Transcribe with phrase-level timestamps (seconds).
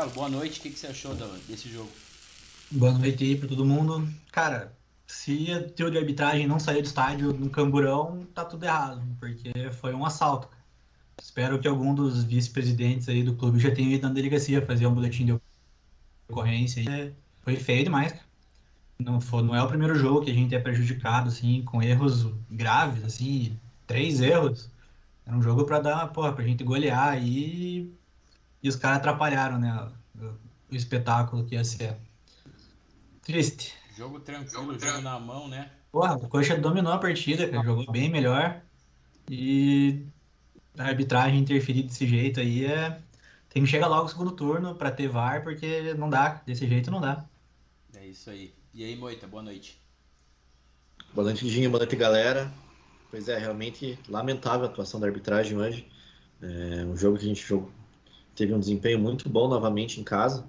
[0.00, 0.58] Marcelo, boa noite.
[0.58, 1.14] O que, que você achou
[1.46, 1.90] desse jogo?
[2.70, 4.08] Boa noite aí para todo mundo.
[4.32, 4.72] Cara,
[5.06, 9.52] se a teu de arbitragem não sair do estádio no Camburão, tá tudo errado, porque
[9.72, 10.48] foi um assalto.
[11.20, 14.94] Espero que algum dos vice-presidentes aí do clube já tenha ido na delegacia fazer um
[14.94, 15.38] boletim de
[16.28, 17.14] ocorrência.
[17.42, 18.14] Foi feio demais.
[18.98, 22.26] Não, foi, não é o primeiro jogo que a gente é prejudicado, assim, com erros
[22.50, 23.54] graves, assim,
[23.86, 24.70] três erros.
[25.26, 27.92] Era um jogo para dar, porra, pra gente golear aí
[28.62, 29.90] e os caras atrapalharam, né,
[30.70, 31.96] o espetáculo que ia ser.
[33.22, 33.74] Triste.
[33.96, 35.70] Jogo tranquilo, jogo na mão, né?
[35.92, 38.62] Porra, o Coxa dominou a partida, cara, jogou bem melhor.
[39.28, 40.06] E
[40.78, 43.00] a arbitragem interferir desse jeito aí é.
[43.48, 46.90] Tem que chegar logo no segundo turno para ter VAR, porque não dá, desse jeito
[46.90, 47.24] não dá.
[47.96, 48.54] É isso aí.
[48.72, 49.80] E aí, Moita, boa noite.
[51.12, 52.50] Boa noite, Dinho, boa noite, galera.
[53.10, 55.90] Pois é, realmente lamentável a atuação da arbitragem hoje.
[56.40, 57.72] É um jogo que a gente jogou,
[58.40, 60.46] teve um desempenho muito bom novamente em casa.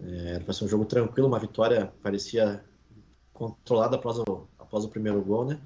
[0.00, 2.64] É, era para ser um jogo tranquilo, uma vitória parecia
[3.32, 5.58] controlada após o, após o primeiro gol, né?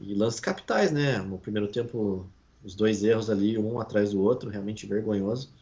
[0.00, 1.18] E lances capitais, né?
[1.18, 2.26] No primeiro tempo,
[2.64, 5.52] os dois erros ali, um atrás do outro, realmente vergonhoso.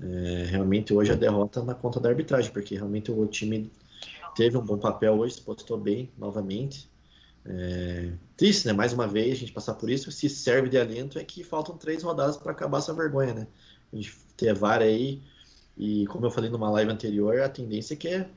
[0.00, 3.70] É, realmente hoje a derrota na conta da arbitragem, porque realmente o time
[4.34, 6.90] teve um bom papel hoje, se postou bem novamente.
[7.44, 8.72] É, triste, né?
[8.72, 10.10] Mais uma vez a gente passar por isso.
[10.10, 13.46] Se serve de aliento é que faltam três rodadas para acabar essa vergonha, né?
[13.92, 15.20] A gente ter VAR aí
[15.76, 18.28] e como eu falei numa live anterior, a tendência é que, é,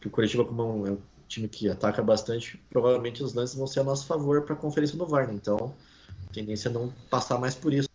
[0.00, 3.56] que o Curitiba, como é um, é um time que ataca bastante, provavelmente os lances
[3.56, 5.34] vão ser a nosso favor para a conferência do VAR, né?
[5.34, 5.74] Então,
[6.28, 7.88] a tendência é não passar mais por isso.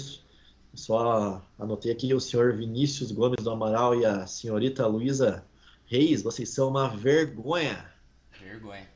[0.74, 5.44] Só anotei aqui o senhor Vinícius Gomes do Amaral e a senhorita Luísa
[5.86, 7.92] Reis, vocês são uma vergonha.
[8.40, 8.88] Vergonha.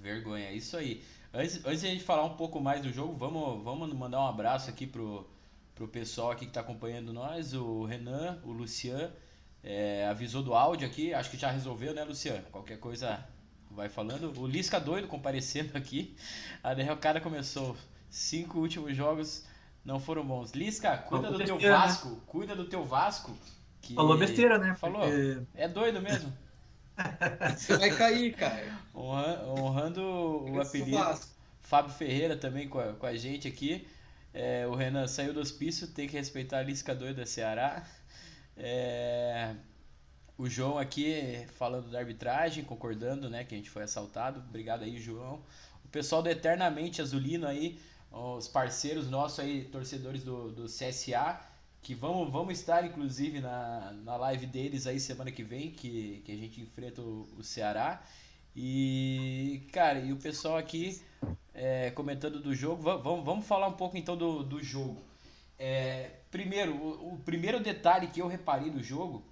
[0.00, 1.02] Vergonha, é isso aí.
[1.32, 4.26] Antes, antes de a gente falar um pouco mais do jogo, vamos, vamos mandar um
[4.26, 5.28] abraço aqui pro,
[5.80, 9.10] pro pessoal aqui que está acompanhando nós, o Renan, o Lucian,
[9.64, 12.42] é, avisou do áudio aqui, acho que já resolveu, né, Lucian?
[12.52, 13.26] Qualquer coisa
[13.70, 14.38] vai falando.
[14.38, 16.14] O Lisca doido comparecendo aqui.
[16.62, 17.74] Aí o cara começou.
[18.10, 19.46] Cinco últimos jogos
[19.82, 20.52] não foram bons.
[20.52, 21.70] Lisca, cuida Falou do teu né?
[21.70, 22.08] Vasco.
[22.10, 22.16] Né?
[22.26, 23.34] Cuida do teu Vasco.
[23.80, 23.94] Que...
[23.94, 24.74] Falou besteira, né?
[24.74, 25.00] Falou.
[25.00, 25.40] Porque...
[25.54, 26.30] É doido mesmo.
[27.56, 28.78] Você vai cair, cara.
[28.94, 30.98] Honrando o apelido.
[31.62, 33.86] Fábio Ferreira também com a, com a gente aqui.
[34.32, 37.84] É, o Renan saiu do hospício, tem que respeitar a Lisca doida Ceará.
[38.56, 39.54] É,
[40.38, 44.40] o João aqui falando da arbitragem, concordando, né, que a gente foi assaltado.
[44.40, 45.42] Obrigado aí, João.
[45.84, 47.78] O pessoal do Eternamente Azulino aí,
[48.10, 51.40] os parceiros nossos aí, torcedores do, do CSA,
[51.82, 56.32] que vamos, vamos estar inclusive na, na live deles aí semana que vem, que, que
[56.32, 58.02] a gente enfrenta o, o Ceará.
[58.54, 61.00] E, cara, e o pessoal aqui
[61.60, 62.82] é, comentando do jogo.
[62.82, 65.04] Vamos, vamos falar um pouco então do, do jogo.
[65.58, 69.22] É, primeiro, o, o, primeiro detalhe que eu reparei do jogo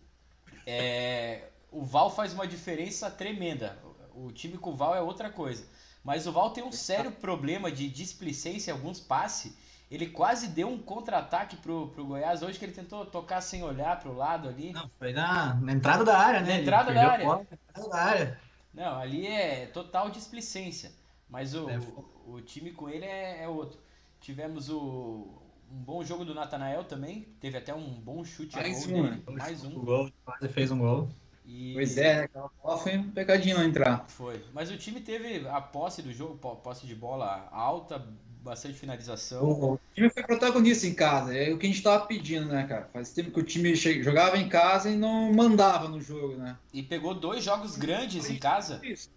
[0.67, 3.79] é o Val faz uma diferença tremenda.
[4.15, 5.65] O time com o Val é outra coisa.
[6.05, 9.57] Mas o Val tem um sério problema de displicência em alguns passes.
[9.91, 13.99] Ele quase deu um contra-ataque pro, pro Goiás hoje que ele tentou tocar sem olhar
[14.01, 14.73] pro lado ali.
[14.73, 16.57] Não, foi na, na entrada da área, né?
[16.57, 17.25] Na entrada da área.
[17.25, 18.41] Bola, entrada da área.
[18.75, 20.93] Não, ali é total displicência.
[21.29, 21.79] Mas o, é.
[21.79, 23.79] o, o, time com ele é, é, outro.
[24.21, 25.29] Tivemos o,
[25.71, 27.29] um bom jogo do Natanael também.
[27.41, 29.11] Teve até um bom chute mais um, dele.
[29.11, 29.23] Né?
[29.27, 29.77] Mais um.
[29.77, 31.09] O gol, quase fez um gol.
[31.45, 31.73] E...
[31.75, 32.23] Pois é, né?
[32.25, 34.05] aquela bola foi um pecadinho entrar.
[34.09, 34.43] Foi.
[34.53, 38.07] Mas o time teve a posse do jogo, posse de bola alta,
[38.43, 39.43] bastante finalização.
[39.45, 42.89] O time foi protagonista em casa, é o que a gente estava pedindo, né, cara?
[42.93, 46.57] Faz tempo que o time jogava em casa e não mandava no jogo, né?
[46.73, 48.81] E pegou dois jogos grandes em casa.
[48.83, 49.11] Isso.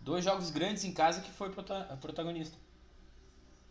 [0.00, 2.56] Dois jogos grandes em casa que foi protagonista.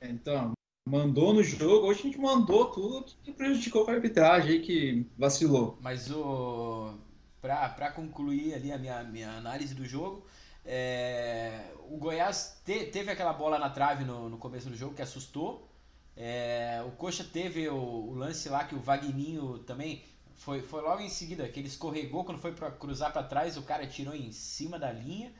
[0.02, 0.54] Então,
[0.88, 5.78] mandou no jogo, hoje a gente mandou tudo que prejudicou a arbitragem aí que vacilou.
[5.82, 6.94] Mas o.
[7.42, 10.26] Pra, pra concluir ali a minha, minha análise do jogo,
[10.66, 15.02] é, o Goiás te, teve aquela bola na trave no, no começo do jogo que
[15.02, 15.68] assustou.
[16.16, 20.04] É, o Coxa teve o, o, lance lá que o Vagninho também
[20.36, 23.64] foi, foi logo em seguida, que ele escorregou quando foi para cruzar para trás, o
[23.64, 25.32] cara tirou em cima da linha.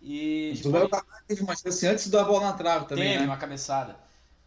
[0.00, 1.02] E o depois...
[1.26, 3.12] teve uma chance antes da bola na trave também.
[3.12, 3.26] Teve né?
[3.26, 3.96] uma cabeçada.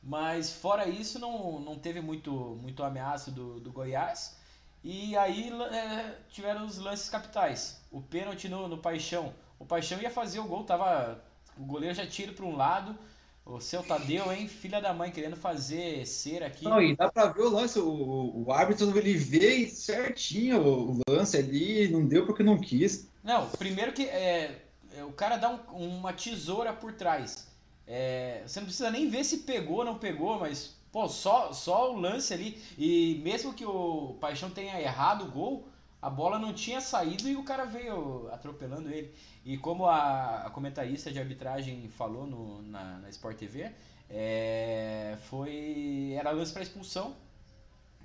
[0.01, 4.37] Mas fora isso, não, não teve muito, muito ameaça do, do Goiás.
[4.83, 7.81] E aí é, tiveram os lances capitais.
[7.91, 9.33] O pênalti no, no Paixão.
[9.57, 11.21] O Paixão ia fazer o gol, tava.
[11.57, 12.97] O goleiro já tira para um lado.
[13.45, 14.47] O seu Tadeu, hein?
[14.47, 16.65] Filha da mãe, querendo fazer cera aqui.
[16.65, 17.79] Não, e dá pra ver o lance.
[17.79, 23.09] O, o árbitro ele vê certinho o, o lance ali, não deu porque não quis.
[23.23, 24.61] Não, primeiro que é, é,
[25.03, 27.47] o cara dá um, uma tesoura por trás.
[27.87, 31.93] É, você não precisa nem ver se pegou ou não pegou, mas pô, só, só
[31.93, 32.61] o lance ali.
[32.77, 35.67] E mesmo que o Paixão tenha errado o gol,
[36.01, 39.13] a bola não tinha saído e o cara veio atropelando ele.
[39.43, 43.71] E como a, a comentarista de arbitragem falou no, na, na Sport TV,
[44.09, 47.15] é, foi era lance para expulsão.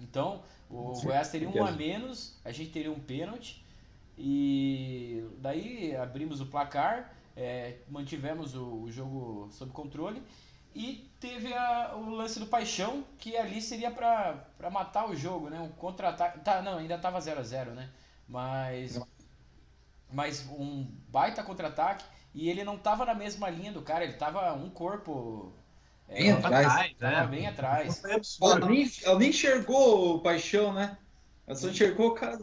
[0.01, 3.64] Então, o Sim, Goiás teria um a menos, a gente teria um pênalti.
[4.17, 10.23] E daí abrimos o placar, é, mantivemos o, o, jogo sob controle.
[10.75, 15.61] E teve a, o lance do Paixão, que ali seria para matar o jogo, né?
[15.61, 16.41] Um contra-ataque.
[16.41, 17.91] Tá, não, ainda tava 0 a 0 né?
[18.29, 19.01] Mas.
[20.13, 22.05] Mas um baita contra-ataque.
[22.35, 25.53] E ele não tava na mesma linha do cara, ele tava um corpo.
[26.09, 26.95] É, bem é, atrás.
[26.99, 28.03] Tava bem atrás.
[28.43, 30.99] Ela nem, ela nem enxergou o Paixão, né?
[31.47, 32.41] Ela só enxergou o cara.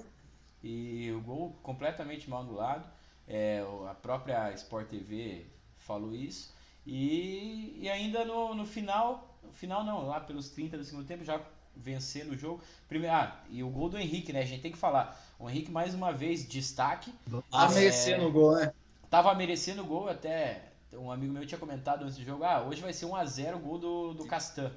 [0.64, 2.90] E o gol completamente mal anulado.
[3.28, 5.46] É, a própria Sport TV
[5.78, 6.54] falou isso.
[6.86, 11.24] E, e ainda no, no final, no final não, lá pelos 30 do segundo tempo,
[11.24, 11.42] já
[11.76, 12.62] vencendo o jogo.
[12.88, 14.42] Primeiro, ah, e o gol do Henrique, né?
[14.42, 15.20] A gente tem que falar.
[15.40, 17.14] O Henrique, mais uma vez, destaque.
[17.50, 18.74] Tá é, merecendo o gol, né?
[19.10, 22.82] Tava merecendo o gol, até um amigo meu tinha comentado antes do jogo, ah, hoje
[22.82, 24.72] vai ser 1x0 o gol do, do Castan.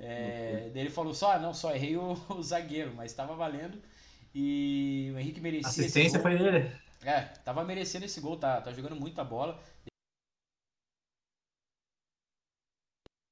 [0.00, 3.78] É, ele falou só, ah, não, só errei o, o zagueiro, mas estava valendo.
[4.40, 5.68] E o Henrique merecia.
[5.68, 6.70] Assistência foi dele.
[7.02, 9.60] É, tava merecendo esse gol, tá, tá jogando muita bola.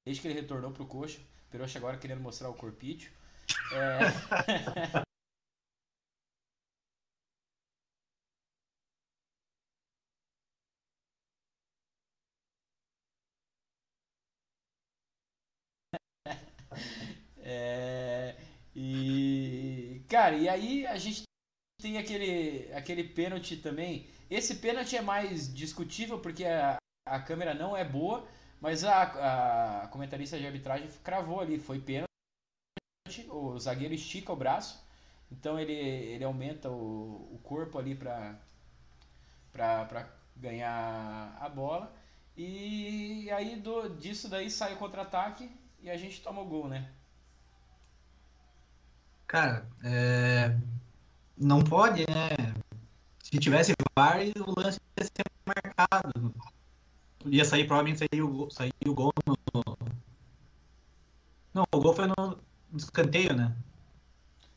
[0.05, 1.21] Desde que ele retornou pro coxa.
[1.49, 3.09] Peroxa agora querendo mostrar o corpício.
[3.71, 4.99] É...
[4.99, 5.03] é...
[20.47, 21.23] E aí a gente
[21.81, 24.07] tem aquele aquele pênalti também.
[24.29, 28.25] Esse pênalti é mais discutível porque a, a câmera não é boa
[28.59, 32.07] mas a, a comentarista de arbitragem cravou ali, foi pênalti,
[33.29, 34.83] o zagueiro estica o braço,
[35.31, 38.39] então ele, ele aumenta o, o corpo ali para
[40.35, 41.93] ganhar a bola.
[42.35, 45.51] E aí do, disso daí sai o contra-ataque
[45.81, 46.91] e a gente toma o gol, né?
[49.27, 50.57] Cara, é...
[51.37, 52.53] não pode, né?
[53.21, 56.33] Se tivesse VAR, o lance ia ser marcado
[57.25, 59.37] ia sair, provavelmente sair o, sair o gol no.
[61.53, 62.39] Não, o gol foi no
[62.75, 63.55] escanteio, né?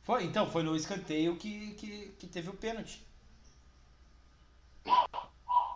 [0.03, 3.07] Foi, então, foi no escanteio que, que, que teve o pênalti.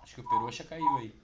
[0.03, 1.24] Acho que o Perucha caiu aí.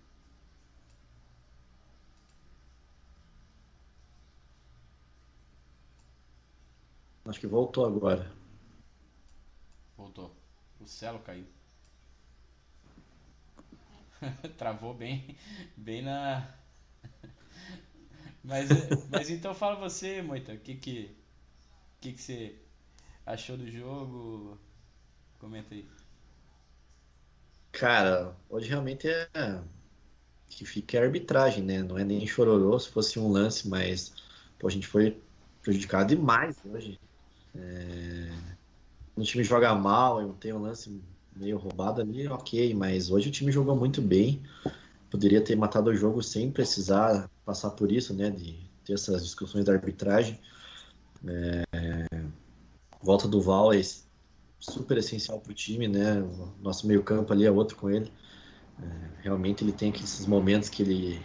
[7.30, 8.28] Acho que voltou agora.
[9.96, 10.34] Voltou.
[10.80, 11.46] O Celo caiu.
[14.58, 15.36] Travou bem,
[15.76, 16.52] bem na.
[18.42, 18.68] mas,
[19.08, 21.16] mas então fala você, Moita, o que que,
[22.00, 22.56] que que você
[23.24, 24.58] achou do jogo?
[25.38, 25.88] Comenta aí.
[27.70, 29.62] Cara, hoje realmente é
[30.48, 31.80] que fica a arbitragem, né?
[31.80, 34.12] Não é nem chororô se fosse um lance, mas
[34.58, 35.16] pô, a gente foi
[35.62, 36.98] prejudicado demais hoje.
[37.54, 38.30] É...
[39.16, 41.00] O time joga mal, tenho um lance
[41.36, 44.42] meio roubado ali, ok, mas hoje o time jogou muito bem.
[45.10, 48.30] Poderia ter matado o jogo sem precisar passar por isso, né?
[48.30, 50.38] De ter essas discussões da arbitragem.
[51.26, 51.64] É...
[53.02, 53.80] Volta do Val é
[54.58, 56.20] super essencial para o time, né?
[56.22, 58.12] O nosso meio-campo ali é outro com ele.
[58.80, 59.22] É...
[59.22, 61.20] realmente ele tem esses momentos que ele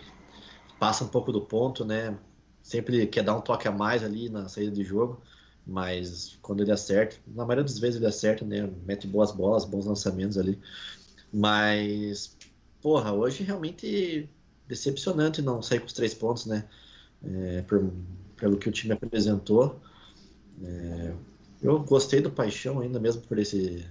[0.80, 2.18] passa um pouco do ponto, né?
[2.62, 5.22] Sempre quer dar um toque a mais ali na saída de jogo
[5.66, 8.70] mas quando ele acerta, na maioria das vezes ele acerta, né?
[8.86, 10.60] Mete boas bolas, bons lançamentos ali.
[11.34, 12.38] Mas,
[12.82, 14.30] porra, hoje realmente
[14.68, 16.66] decepcionante não sair com os três pontos, né?
[17.24, 17.92] É, por,
[18.36, 19.82] pelo que o time apresentou.
[20.64, 21.14] É,
[21.62, 23.86] eu gostei do Paixão ainda mesmo por esse.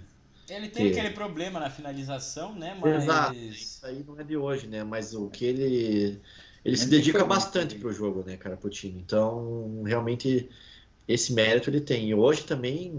[0.48, 0.98] Ele tem que...
[0.98, 2.78] aquele problema na finalização, né?
[2.80, 3.02] Mas...
[3.02, 4.84] Exato, isso aí não é de hoje, né?
[4.84, 6.20] Mas o que ele.
[6.64, 8.98] Ele se dedica bastante pro jogo, né, cara, pro time.
[8.98, 10.48] Então, realmente
[11.06, 12.08] esse mérito ele tem.
[12.08, 12.92] E hoje também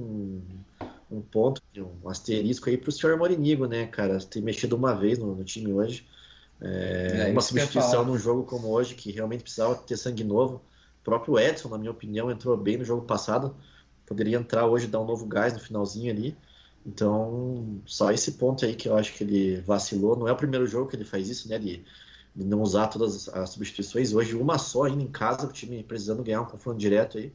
[1.10, 1.62] um ponto,
[2.04, 4.20] um asterisco aí para o senhor Morinigo, né, cara?
[4.20, 6.06] Ter mexido uma vez no, no time hoje.
[6.62, 10.56] É, é uma substituição num jogo como hoje, que realmente precisava ter sangue novo.
[11.02, 13.56] O próprio Edson, na minha opinião, entrou bem no jogo passado.
[14.06, 16.36] Poderia entrar hoje dar um novo gás no finalzinho ali.
[16.86, 20.16] Então, só esse ponto aí que eu acho que ele vacilou.
[20.16, 21.58] Não é o primeiro jogo que ele faz isso, né?
[21.58, 21.84] De,
[22.36, 24.14] de não usar todas as substituições.
[24.14, 27.32] Hoje, uma só ainda em casa, o time precisando ganhar um confronto direto aí.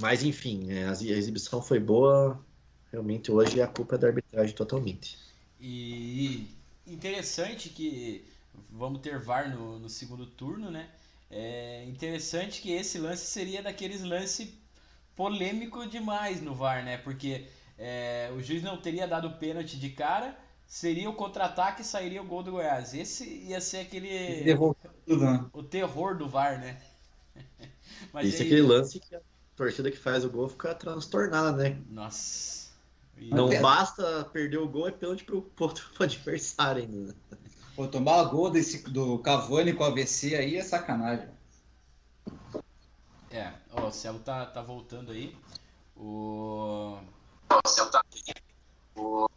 [0.00, 2.44] Mas enfim, é, a exibição foi boa.
[2.92, 5.18] Realmente hoje a culpa é da arbitragem totalmente.
[5.60, 6.48] E
[6.86, 8.24] interessante que
[8.70, 10.88] vamos ter VAR no, no segundo turno, né?
[11.30, 14.48] É interessante que esse lance seria daqueles lances
[15.14, 16.98] polêmico demais no VAR, né?
[16.98, 17.46] Porque
[17.78, 22.26] é, o juiz não teria dado pênalti de cara, seria o contra-ataque e sairia o
[22.26, 22.94] gol do Goiás.
[22.94, 24.44] Esse ia ser aquele.
[25.06, 25.44] Tudo, né?
[25.52, 26.80] O terror do VAR, né?
[28.12, 29.16] Mas Esse é aquele lance que
[29.56, 31.78] a torcida que faz o gol fica transtornada, né?
[31.88, 32.68] Nossa.
[33.16, 33.30] E...
[33.30, 37.14] Não basta perder o gol, é pênalti pro, pro, pro adversário ainda.
[37.74, 41.28] Pô, tomar o gol desse, do Cavani com o AVC aí é sacanagem.
[43.30, 45.34] É, ó, o Celo tá, tá voltando aí.
[45.96, 46.98] O.
[47.50, 48.02] O Celo tá.
[48.94, 49.28] O...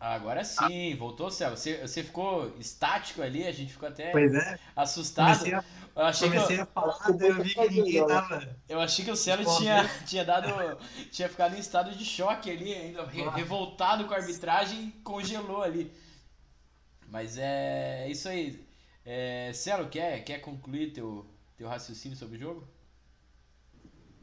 [0.00, 1.56] Agora sim, voltou, Celo.
[1.56, 4.58] Você, você ficou estático ali, a gente ficou até é.
[4.74, 5.38] assustado.
[5.38, 5.64] Comecei a,
[5.96, 8.56] eu achei comecei que eu, a falar, eu vi que ninguém tava.
[8.68, 10.48] Eu achei que o Celo tinha, tinha dado.
[11.10, 15.90] tinha ficado em estado de choque ali, ainda revoltado com a arbitragem, congelou ali.
[17.08, 18.66] Mas é, é isso aí.
[19.04, 21.24] É, Celo, quer, quer concluir teu,
[21.56, 22.68] teu raciocínio sobre o jogo?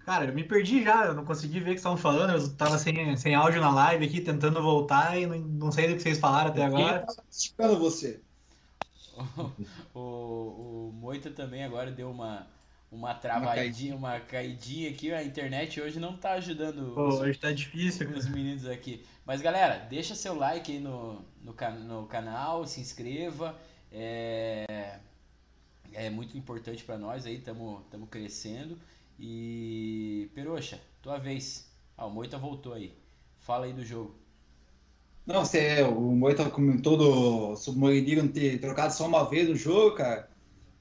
[0.06, 2.78] Cara, eu me perdi já, eu não consegui ver o que estavam falando, eu tava
[2.78, 6.20] sem, sem áudio na live aqui, tentando voltar e não, não sei do que vocês
[6.20, 7.06] falaram até agora.
[7.58, 8.22] Quem você?
[9.16, 9.52] O,
[10.00, 12.48] o, o Moita também agora deu uma,
[12.92, 15.12] uma travadinha, uma caidinha aqui.
[15.14, 19.04] A internet hoje não tá ajudando Pô, os, hoje tá difícil, os meninos aqui.
[19.26, 23.58] Mas galera, deixa seu like aí no, no, no canal, se inscreva.
[23.92, 25.00] É,
[25.94, 28.78] é muito importante para nós aí, estamos crescendo.
[29.20, 31.72] E Peroxa, tua vez.
[31.98, 32.94] Ah, o Moita voltou aí.
[33.40, 34.23] Fala aí do jogo.
[35.26, 39.96] Não, você, o Moita comentou do Submarino não ter trocado só uma vez no jogo,
[39.96, 40.30] cara.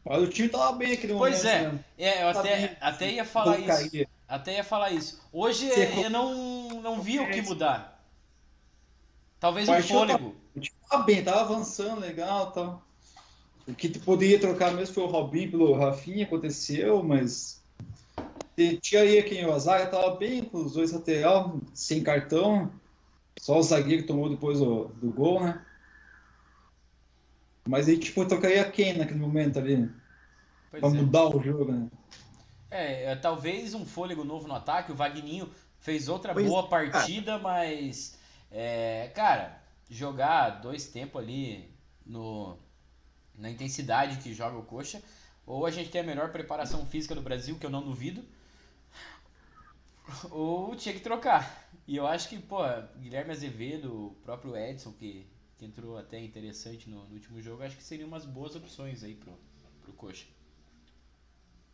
[0.04, 1.30] Mas o time tava bem aquele momento.
[1.30, 1.84] Pois é, né?
[1.96, 3.68] é eu até, até ia falar isso.
[3.68, 4.08] Cair.
[4.26, 5.22] Até ia falar isso.
[5.32, 5.68] Hoje
[6.02, 8.04] eu não, não vi o que mudar.
[9.38, 10.34] Talvez o um fôlego.
[10.56, 12.82] O time tava bem, tava avançando legal tal.
[13.66, 17.62] O que poderia trocar mesmo foi o Robinho pelo Rafinha, aconteceu, mas
[18.80, 22.72] tinha aí quem o zaga tava bem com os dois lateral, sem cartão.
[23.38, 25.64] Só o zagueiro que tomou depois do, do gol, né?
[27.66, 29.90] Mas aí, tipo, trocaria quem naquele momento ali?
[30.70, 30.92] Pois pra é.
[30.92, 31.88] mudar o jogo, né?
[32.70, 34.92] É, é, talvez um fôlego novo no ataque.
[34.92, 38.18] O Vagninho fez outra pois, boa partida, mas.
[38.50, 41.70] É, cara, jogar dois tempos ali
[42.04, 42.56] no,
[43.34, 45.02] na intensidade que joga o Coxa,
[45.46, 48.24] ou a gente tem a melhor preparação física do Brasil, que eu não duvido,
[50.30, 51.61] ou tinha que trocar.
[51.86, 52.58] E eu acho que, pô,
[53.00, 57.76] Guilherme Azevedo, o próprio Edson, que, que entrou até interessante no, no último jogo, acho
[57.76, 59.32] que seriam umas boas opções aí pro,
[59.82, 60.26] pro Coxa.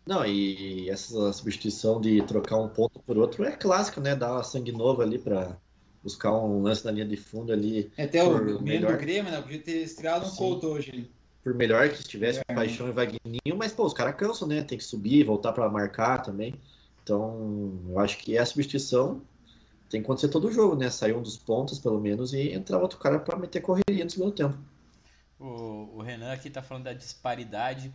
[0.07, 4.17] Não, e essa substituição de trocar um ponto por outro é clássico, né?
[4.17, 5.59] Dar sangue novo ali para
[6.03, 7.93] buscar um lance na linha de fundo ali.
[7.95, 9.43] É até o melhor do Grêmio, né?
[9.43, 11.11] Podia ter estreado um Couto hoje.
[11.45, 12.55] Por melhor que estivesse é.
[12.55, 14.63] Paixão e Vagninho, mas pô, os caras cansam, né?
[14.63, 16.55] Tem que subir, voltar para marcar também.
[17.03, 19.21] Então, eu acho que a substituição
[19.89, 20.91] tem que acontecer todo o jogo, né?
[20.91, 24.33] Sair um dos pontos, pelo menos, e entrar outro cara para meter correria no segundo
[24.33, 24.59] tempo.
[25.39, 27.93] O, o, Renan aqui tá falando da disparidade.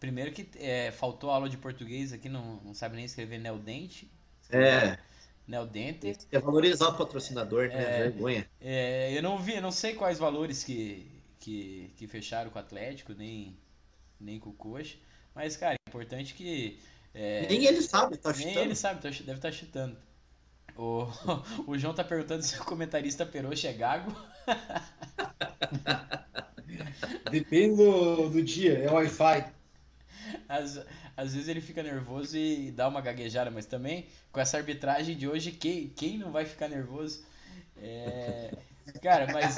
[0.00, 4.10] Primeiro que é, faltou aula de português aqui, não, não sabe nem escrever Neodente.
[4.50, 4.98] É.
[5.46, 6.16] Neodente.
[6.30, 7.82] É valorizar o patrocinador, né?
[7.82, 8.50] É, Vergonha.
[8.60, 12.62] É, eu não vi, eu não sei quais valores que, que, que fecharam com o
[12.62, 13.56] Atlético, nem,
[14.20, 14.96] nem com o Coxa.
[15.34, 16.78] Mas, cara, é importante que
[17.14, 18.54] é, nem ele sabe, tá chutando.
[18.54, 19.96] Nem ele sabe, tá deve estar tá chutando.
[20.78, 21.08] O,
[21.66, 24.14] o João tá perguntando se o comentarista Peroxa é gago.
[27.30, 29.52] Depende do, do dia, é Wi-Fi.
[30.48, 30.80] Às,
[31.16, 35.26] às vezes ele fica nervoso e dá uma gaguejada, mas também com essa arbitragem de
[35.26, 37.24] hoje, quem, quem não vai ficar nervoso?
[37.76, 38.56] É,
[39.02, 39.56] cara, mas,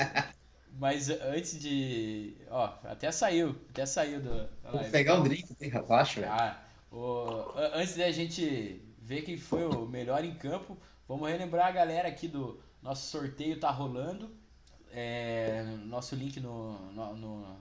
[0.78, 2.34] mas antes de.
[2.50, 4.48] Ó, até saiu, até saiu do.
[4.70, 6.30] Vou pegar um drink, tem rapaz, velho.
[6.30, 6.58] Ah,
[6.90, 10.78] o, antes da gente ver quem foi o melhor em campo,
[11.10, 14.30] vamos relembrar a galera aqui do nosso sorteio tá rolando.
[14.92, 17.56] É, nosso link no, no, no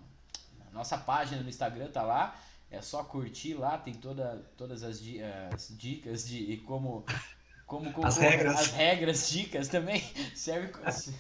[0.72, 2.39] nossa página no Instagram tá lá.
[2.70, 5.01] É só curtir lá, tem toda, todas as,
[5.51, 7.03] as dicas de como
[7.65, 8.60] como, como, as regras.
[8.60, 10.03] As regras, dicas também.
[10.36, 10.72] Serve,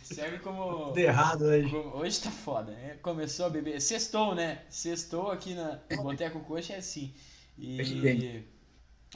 [0.03, 0.91] serve como.
[0.93, 1.69] De errado hoje.
[1.69, 2.71] Como, hoje tá foda.
[2.71, 2.97] Né?
[3.01, 3.81] Começou a beber.
[3.81, 4.63] Sextou, né?
[4.69, 7.13] Sextou aqui na Boteco Coxa é assim.
[7.57, 8.43] E,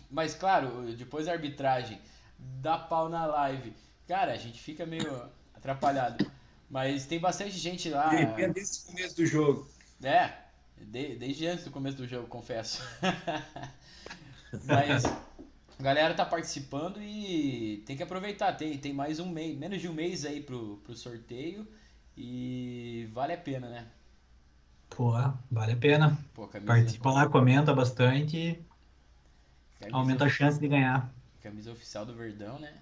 [0.10, 2.00] mas claro, depois da arbitragem
[2.62, 3.73] dá pau na live.
[4.07, 6.29] Cara, a gente fica meio atrapalhado.
[6.69, 8.09] Mas tem bastante gente lá.
[8.09, 9.67] Desde o começo do jogo.
[10.01, 10.33] É,
[10.77, 12.81] de, desde antes do começo do jogo, confesso.
[14.65, 18.53] mas a galera tá participando e tem que aproveitar.
[18.53, 21.67] Tem, tem mais um mês, menos de um mês aí pro, pro sorteio.
[22.17, 23.88] E vale a pena, né?
[24.89, 25.12] Pô,
[25.51, 26.17] vale a pena.
[26.33, 28.59] Pô, Participa lá, comenta bastante.
[29.79, 29.97] Camisa...
[29.97, 31.12] Aumenta a chance de ganhar.
[31.43, 32.73] Camisa oficial do Verdão, né?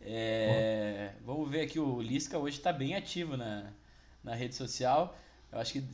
[0.00, 3.70] É, vamos ver aqui, o Lisca hoje está bem ativo na,
[4.24, 5.14] na rede social.
[5.52, 5.84] Eu acho que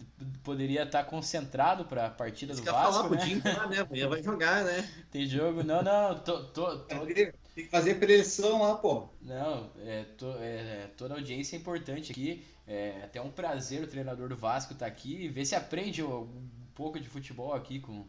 [0.44, 2.92] poderia estar concentrado para a partida do Vasco.
[2.92, 3.25] falar né?
[3.25, 3.78] Dinho lá, né?
[3.90, 4.88] Amanhã vai jogar, né?
[5.11, 5.64] Tem jogo.
[5.64, 6.16] Não, não.
[6.21, 7.06] Tô, tô, tô...
[7.06, 7.33] Tem
[7.64, 9.09] que fazer pressão lá, pô.
[9.21, 12.44] Não, é, tô, é, toda a audiência é importante aqui.
[12.66, 16.02] É até um prazer o treinador do Vasco estar tá aqui e ver se aprende
[16.02, 16.28] um
[16.75, 18.06] pouco de futebol aqui com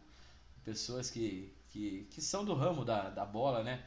[0.64, 3.82] pessoas que, que, que são do ramo da, da bola, né?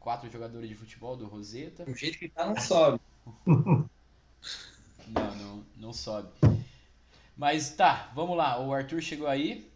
[0.00, 1.84] Quatro jogadores de futebol do Roseta.
[1.86, 3.00] O jeito que tá não sobe.
[3.46, 3.88] não,
[5.36, 6.28] não, não sobe.
[7.36, 8.58] Mas tá, vamos lá.
[8.60, 9.70] O Arthur chegou aí.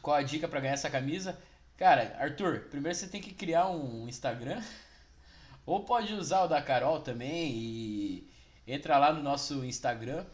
[0.00, 1.40] Qual a dica para ganhar essa camisa?
[1.76, 4.60] Cara, Arthur, primeiro você tem que criar um Instagram.
[5.64, 8.30] Ou pode usar o da Carol também e
[8.66, 10.24] entra lá no nosso Instagram.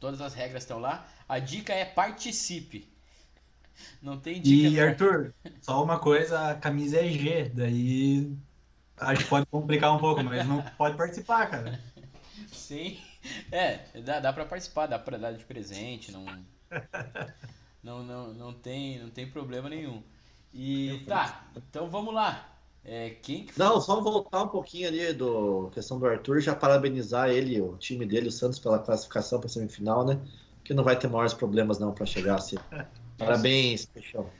[0.00, 1.06] Todas as regras estão lá.
[1.28, 2.88] A dica é participe.
[4.00, 4.68] Não tem dica.
[4.68, 8.32] E Arthur, só uma coisa, a camisa é G, daí
[8.96, 11.80] acho que pode complicar um pouco, mas não pode participar, cara.
[12.52, 12.98] Sim.
[13.50, 16.24] É, dá, dá pra participar, dá pra dar de presente, não.
[17.82, 20.02] Não, não, não, tem, não tem problema nenhum.
[20.52, 22.52] E tá, então vamos lá.
[22.84, 27.30] É, quem que Não, só voltar um pouquinho ali do questão do Arthur, já parabenizar
[27.30, 30.20] ele, o time dele, o Santos, pela classificação para semifinal, né?
[30.64, 32.56] Que não vai ter maiores problemas não para chegar assim.
[33.18, 34.30] Parabéns, Peixão.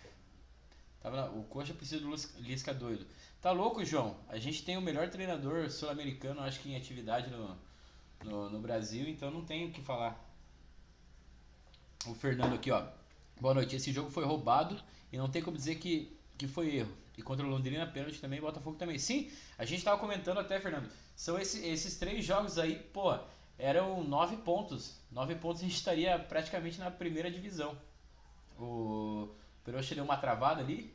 [1.34, 3.06] O Coxa precisa do Lisca doido.
[3.40, 4.16] Tá louco, João?
[4.28, 7.56] A gente tem o melhor treinador sul-americano, acho que em atividade no,
[8.24, 10.20] no, no Brasil, então não tem o que falar.
[12.06, 12.84] O Fernando aqui, ó.
[13.40, 13.76] Boa noite.
[13.76, 14.80] Esse jogo foi roubado
[15.12, 16.92] e não tem como dizer que, que foi erro.
[17.16, 18.98] E contra o Londrina, pênalti também, Botafogo também.
[18.98, 20.90] Sim, a gente tava comentando até, Fernando.
[21.14, 23.16] São esse, esses três jogos aí, pô,
[23.58, 24.96] eram nove pontos.
[25.10, 27.78] Nove pontos a gente estaria praticamente na primeira divisão.
[28.58, 29.28] O
[29.64, 30.94] Peroxa deu uma travada ali.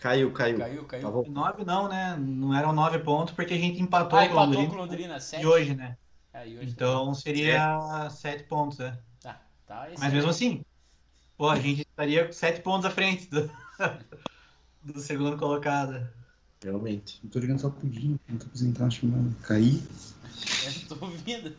[0.00, 0.58] Caiu, caiu.
[0.58, 1.22] Caiu, caiu.
[1.22, 2.16] Tá nove não, né?
[2.16, 4.68] Não eram nove pontos porque a gente empatou, ah, empatou com o Londrina.
[4.68, 5.42] Com o Londrina sete.
[5.42, 5.96] E hoje, né?
[6.32, 7.14] É, e hoje então também.
[7.14, 8.20] seria sete.
[8.20, 8.98] sete pontos, é.
[9.20, 9.88] Tá, tá.
[9.98, 10.64] Mas mesmo assim,
[11.36, 13.50] pô, a gente estaria sete pontos à frente do,
[14.82, 16.08] do segundo colocado.
[16.62, 17.20] Realmente.
[17.24, 19.30] Eu tô ligando só pro Guinho, não tô apresentar a chamada.
[19.42, 19.82] Caí.
[20.66, 21.54] É, tô ouvindo.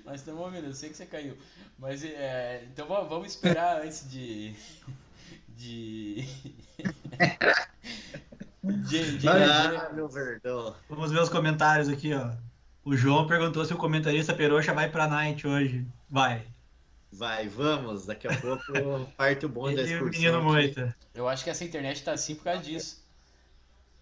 [0.04, 1.36] Nós estamos ouvindo, eu sei que você caiu.
[1.78, 4.54] Mas é, então vamos esperar antes de.
[5.48, 6.22] De.
[8.62, 10.74] de, de ah, meu verdão.
[10.88, 12.32] Vamos ver os comentários aqui, ó.
[12.84, 15.86] O João perguntou se o comentarista Peroxa vai pra Night hoje.
[16.10, 16.42] Vai.
[17.10, 18.06] Vai, vamos.
[18.06, 18.62] Daqui a pouco
[19.16, 20.20] parte o bonde da excursão.
[20.20, 20.94] Menino moita.
[21.14, 23.02] Eu acho que essa internet tá assim por causa disso.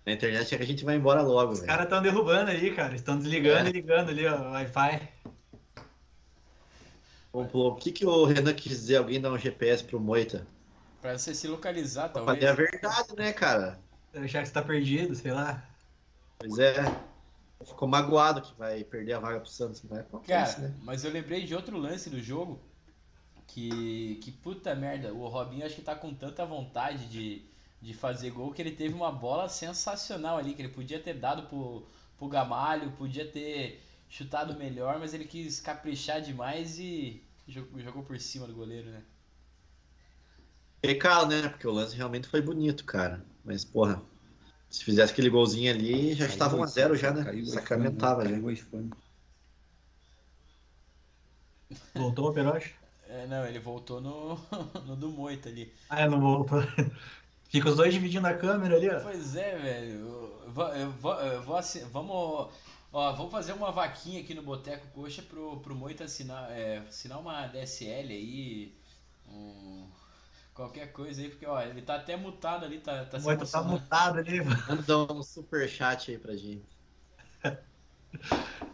[0.05, 2.94] A internet é que a gente vai embora logo, Os caras estão derrubando ali, cara.
[2.94, 3.70] Estão desligando é.
[3.70, 4.57] e ligando ali, ó, o
[7.32, 8.96] O que, que o Renan quis dizer?
[8.96, 10.46] Alguém dar um GPS pro Moita?
[11.00, 12.38] Pra você se localizar, talvez.
[12.38, 13.80] Pra é a verdade, né, cara?
[14.14, 15.66] Achar que você tá perdido, sei lá.
[16.38, 16.74] Pois é.
[17.64, 20.74] Ficou magoado que vai perder a vaga pro Santos, mas acontece, Cara, né?
[20.82, 22.60] mas eu lembrei de outro lance do jogo
[23.46, 27.42] que, que puta merda, o Robinho acho que tá com tanta vontade de,
[27.80, 31.44] de fazer gol que ele teve uma bola sensacional ali, que ele podia ter dado
[31.44, 31.86] pro,
[32.18, 33.80] pro Gamalho, podia ter
[34.12, 39.03] chutado melhor, mas ele quis caprichar demais e jogou, por cima do goleiro, né?
[40.83, 41.48] Pecado, né?
[41.48, 43.25] Porque o lance realmente foi bonito, cara.
[43.42, 44.03] Mas, porra,
[44.68, 47.25] se fizesse aquele golzinho ali, já estava 1x0 já, né?
[47.25, 48.37] Caiu Sacramentava já.
[51.94, 52.75] Voltou o Peroche?
[53.09, 54.38] É, não, ele voltou no,
[54.87, 55.72] no do Moita ali.
[55.88, 56.59] Ah, é, não voltou.
[57.48, 59.01] Fica os dois dividindo a câmera ali, ó.
[59.01, 60.33] Pois é, velho.
[61.57, 62.51] Assim, vamos,
[62.92, 67.18] ó, vamos fazer uma vaquinha aqui no Boteco Coxa pro, pro Moita assinar, é, assinar
[67.18, 68.74] uma DSL aí,
[69.28, 69.88] um,
[70.55, 74.18] Qualquer coisa aí, porque ó, ele tá até mutado ali, tá, tá se tá mutado
[74.18, 74.62] ali, mano.
[74.68, 76.66] Manda um super chat aí pra gente.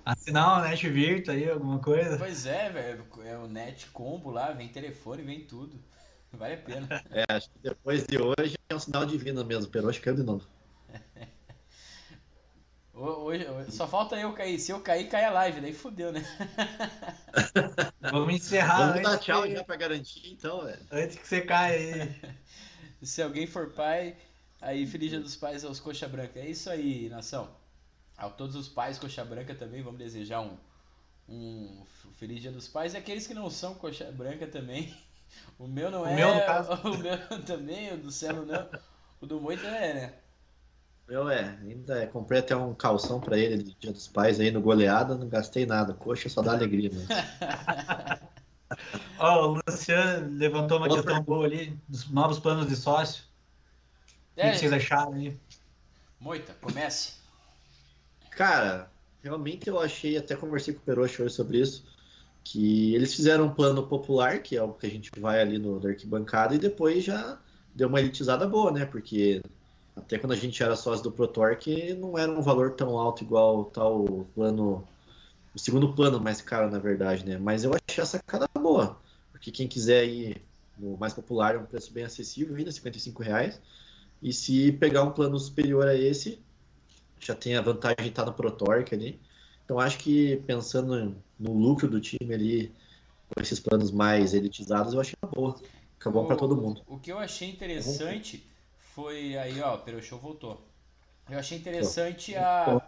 [0.04, 2.18] Assinar o Net Virtual aí, alguma coisa?
[2.18, 3.06] Pois é, velho.
[3.24, 5.78] É o Net Combo lá, vem telefone, vem tudo.
[6.32, 7.04] Vale a pena.
[7.10, 9.70] É, acho que depois de hoje é um sinal divino mesmo.
[9.70, 10.44] Peroche caiu de novo.
[13.00, 14.58] Hoje, só falta eu cair.
[14.58, 15.60] Se eu cair, cai a live.
[15.60, 16.24] Daí fudeu, né?
[18.10, 18.88] Vamos encerrar.
[18.88, 19.54] Vamos dar tchau que...
[19.54, 20.84] já pra garantir, então, velho.
[20.90, 22.34] Antes que você caia aí.
[23.00, 24.16] Se alguém for pai,
[24.60, 26.40] aí feliz dia dos pais aos coxa branca.
[26.40, 27.48] É isso aí, nação.
[28.16, 30.58] A todos os pais coxa branca também, vamos desejar um,
[31.28, 31.84] um
[32.16, 32.94] feliz dia dos pais.
[32.94, 34.92] E aqueles que não são coxa branca também.
[35.58, 36.14] O meu não o é.
[36.14, 36.72] Meu, no caso.
[36.72, 38.66] O meu também, o do Celo não.
[39.20, 40.14] O do Moito é, né?
[41.08, 44.50] Eu é, ainda é, comprei até um calção para ele de Dia dos Pais aí
[44.50, 45.94] no goleada, não gastei nada.
[45.94, 47.06] Coxa só dá alegria, né?
[49.18, 53.24] Ó, oh, o Luciano levantou uma Outra questão boa ali dos novos planos de sócio.
[54.36, 55.36] É, o que vocês acharam aí?
[56.20, 57.14] Moita, comece.
[58.30, 58.90] Cara,
[59.22, 61.84] realmente eu achei, até conversei com o Perocho hoje sobre isso,
[62.44, 65.80] que eles fizeram um plano popular, que é o que a gente vai ali no,
[65.80, 67.38] no arquibancada, e depois já
[67.74, 68.84] deu uma elitizada boa, né?
[68.84, 69.42] Porque
[69.98, 73.66] até quando a gente era sócio do ProTorque, não era um valor tão alto igual
[73.66, 74.86] tal tá plano,
[75.54, 77.38] o segundo plano mais caro, na verdade, né?
[77.38, 80.42] Mas eu achei essa sacada boa, porque quem quiser ir
[80.78, 83.60] no mais popular é um preço bem acessível, ainda 55 reais.
[84.22, 86.40] E se pegar um plano superior a esse,
[87.20, 89.20] já tem a vantagem de estar no ProTorque ali.
[89.64, 92.72] Então acho que pensando no lucro do time ali,
[93.28, 95.56] com esses planos mais elitizados, eu achei boa.
[95.94, 96.80] Fica bom para todo mundo.
[96.86, 98.46] O que eu achei interessante
[98.98, 100.68] foi aí, ó, o Show voltou.
[101.30, 102.82] Eu achei interessante a,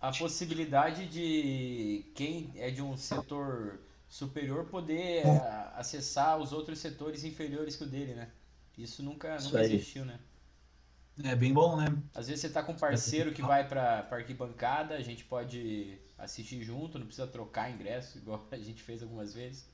[0.00, 5.24] a possibilidade de quem é de um setor superior poder
[5.74, 8.28] acessar os outros setores inferiores que o dele, né?
[8.78, 10.20] Isso nunca, nunca existiu, né?
[11.24, 11.86] É bem bom, né?
[12.14, 15.98] Às vezes você tá com um parceiro que vai pra, pra arquibancada, a gente pode
[16.16, 19.68] assistir junto, não precisa trocar ingresso, igual a gente fez algumas vezes.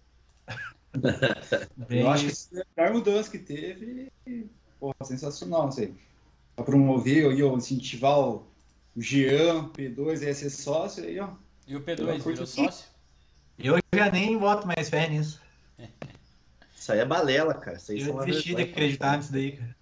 [1.77, 2.01] bem...
[2.01, 4.11] Eu acho que a melhor mudança que teve,
[4.79, 5.95] porra, sensacional, não sei.
[6.55, 8.47] Pra promover aí, ó, incentivar o
[8.97, 11.31] Jean, P2 ia ser sócio aí, ó.
[11.67, 12.87] E o P2 virou sócio?
[13.59, 15.41] Eu já nem voto mais fé nisso.
[16.77, 17.77] Isso aí é balela, cara.
[17.77, 19.77] Isso aí eu desisti de acreditar nisso daí, cara.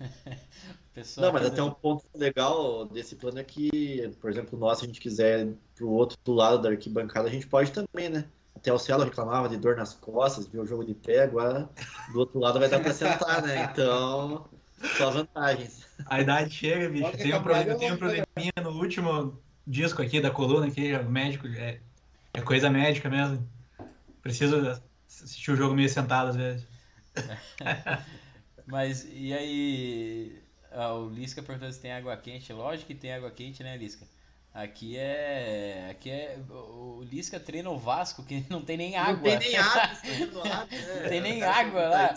[0.92, 4.84] Pessoal, não, mas até um ponto legal desse plano é que, por exemplo, nós, se
[4.84, 8.26] a gente quiser ir pro outro lado da arquibancada, a gente pode também, né?
[8.62, 11.68] Até o Cielo reclamava de dor nas costas, viu o jogo de pé, agora
[12.12, 13.68] do outro lado vai dar pra sentar, né?
[13.72, 14.48] Então,
[14.96, 15.84] só vantagens.
[16.06, 17.10] A idade chega, bicho.
[17.16, 21.48] Tem um, problema, tem um probleminha no último disco aqui da coluna, aqui, o médico,
[21.48, 21.80] é,
[22.34, 23.44] é coisa médica mesmo.
[24.22, 26.68] Preciso assistir o jogo meio sentado às vezes.
[28.64, 32.52] Mas, e aí, ah, o Lisca perguntou se tem água quente.
[32.52, 34.06] Lógico que tem água quente, né, Lisca?
[34.54, 35.88] Aqui é.
[35.90, 36.38] Aqui é.
[36.50, 39.30] O Lisca treina o Vasco, que não tem nem água.
[39.32, 40.68] Não tem nem água,
[41.02, 42.14] não tem nem água lá.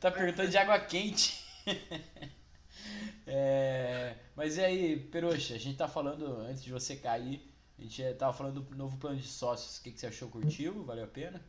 [0.00, 1.44] Tá perguntando de água quente.
[3.26, 7.42] é, mas e aí, Peruxa, a gente tá falando, antes de você cair,
[7.78, 9.78] a gente tava falando do novo plano de sócios.
[9.78, 10.28] O que, que você achou?
[10.28, 10.84] Curtiu?
[10.84, 11.40] Valeu a pena?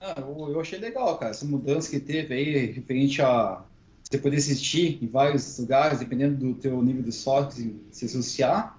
[0.00, 3.64] Ah, eu achei legal, cara, essa mudança que teve aí referente a
[4.04, 8.78] você poder assistir em vários lugares, dependendo do teu nível de sorte, se associar,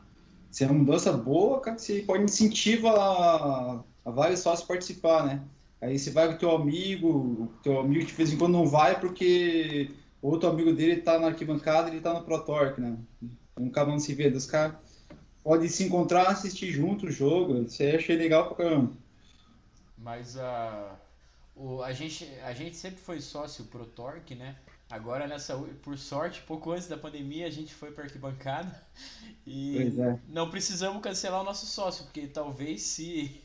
[0.51, 5.41] se é uma mudança boa, cara, você pode incentivar a, a vários sócios participar, né?
[5.81, 9.91] Aí você vai com teu amigo, teu amigo de vez em quando não vai porque
[10.21, 12.97] outro amigo dele tá na arquibancada ele tá no ProTorque, né?
[13.59, 14.75] Um cara não se vê, os caras
[15.43, 18.93] podem se encontrar, assistir junto o jogo, isso aí achei legal pra caramba.
[19.97, 20.95] Mas a,
[21.55, 24.55] o, a, gente, a gente sempre foi sócio ProTorque, né?
[24.95, 28.81] Agora, nessa, por sorte, pouco antes da pandemia, a gente foi para arquibancada
[29.45, 30.17] e é.
[30.29, 33.41] não precisamos cancelar o nosso sócio, porque talvez se,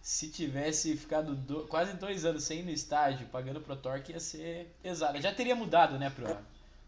[0.00, 4.20] se tivesse ficado do, quase dois anos sem ir no estádio, pagando pro Torque, ia
[4.20, 5.20] ser pesado.
[5.20, 6.36] Já teria mudado, né, pro,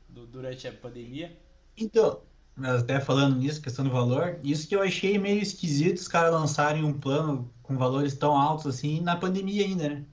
[0.08, 1.36] do, durante a pandemia.
[1.76, 2.20] Então,
[2.62, 6.84] até falando nisso, questão do valor, isso que eu achei meio esquisito os caras lançarem
[6.84, 10.04] um plano com valores tão altos assim na pandemia ainda, né?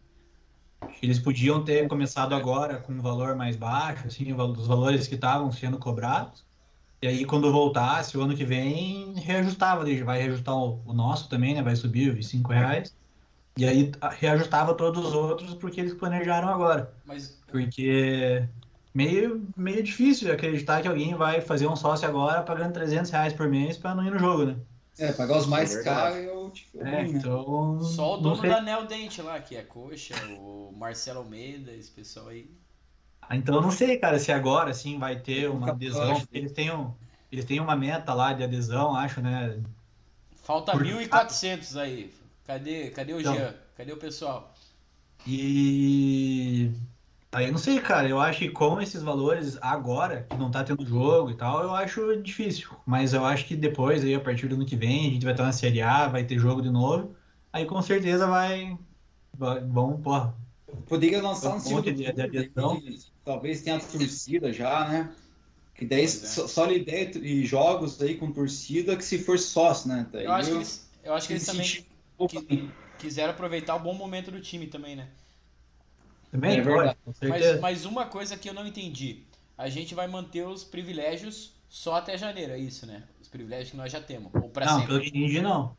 [1.02, 5.52] Eles podiam ter começado agora com um valor mais baixo, assim, dos valores que estavam
[5.52, 6.44] sendo cobrados.
[7.02, 9.84] E aí, quando voltasse, o ano que vem, reajustava.
[10.06, 11.64] Vai reajustar o, nosso também, né?
[11.64, 12.96] Vai subir os 5 reais.
[13.58, 16.94] E aí, reajustava todos os outros porque eles planejaram agora.
[17.04, 17.42] Mas...
[17.48, 18.48] Porque
[18.94, 23.50] meio, meio difícil acreditar que alguém vai fazer um sócio agora pagando 300 reais por
[23.50, 24.56] mês para não ir no jogo, né?
[25.00, 27.06] É, pagar os mais é caros eu é, né?
[27.08, 27.82] então.
[27.82, 32.28] Só o dono da Nel Dente lá, que é coxa, o Marcelo Almeida, esse pessoal
[32.28, 32.50] aí.
[33.22, 36.22] Ah, então eu não sei, cara, se agora sim vai ter uma adesão.
[36.32, 36.94] Eles têm, um,
[37.32, 39.62] eles têm uma meta lá de adesão, acho, né?
[40.44, 40.84] Falta Por...
[40.84, 42.14] 1.400 aí.
[42.46, 43.56] Cadê, cadê o então, Jean?
[43.78, 44.54] Cadê o pessoal?
[45.26, 46.72] E
[47.34, 48.10] Aí eu não sei, cara.
[48.10, 51.74] Eu acho que com esses valores agora, que não tá tendo jogo e tal, eu
[51.74, 52.70] acho difícil.
[52.86, 55.34] Mas eu acho que depois, aí, a partir do ano que vem, a gente vai
[55.34, 57.16] estar na Série A, vai ter jogo de novo.
[57.54, 58.78] Aí com certeza vai.
[59.66, 60.36] bom, porra.
[60.88, 62.82] Poderia lançar um tipo de, de adesão.
[63.24, 65.12] Talvez tenha torcida já, né?
[65.74, 66.08] Que daí é.
[66.08, 70.06] só, só ideia e jogos aí com torcida que se for sócio, né?
[70.12, 71.86] Daí eu acho eu, que eles, eu acho que eles também
[72.28, 75.08] que, quiseram aproveitar o bom momento do time também, né?
[76.32, 79.24] Também é pode, mas, mas uma coisa que eu não entendi.
[79.58, 83.04] A gente vai manter os privilégios só até janeiro, é isso, né?
[83.22, 84.32] Os privilégios que nós já temos.
[84.34, 84.88] Ou pra não, sempre.
[84.88, 85.76] pelo que entendi, não.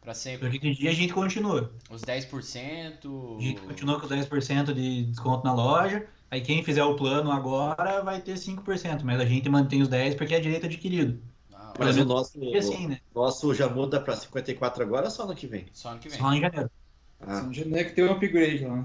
[0.00, 0.40] Pra sempre.
[0.40, 1.72] Pelo que entendi, a gente continua.
[1.90, 3.38] Os 10%.
[3.38, 6.06] A gente continua com os 10% de desconto na loja.
[6.30, 10.16] Aí quem fizer o plano agora vai ter 5%, mas a gente mantém os 10%
[10.16, 11.20] porque é direito adquirido.
[11.52, 13.00] Ah, Mas o nosso, assim, né?
[13.14, 15.66] nosso já muda para 54 agora ou só no que vem?
[15.72, 16.18] Só no que vem.
[16.18, 16.70] Só em janeiro.
[17.20, 17.40] Ah.
[17.40, 18.84] Só em janeiro que tem um upgrade lá.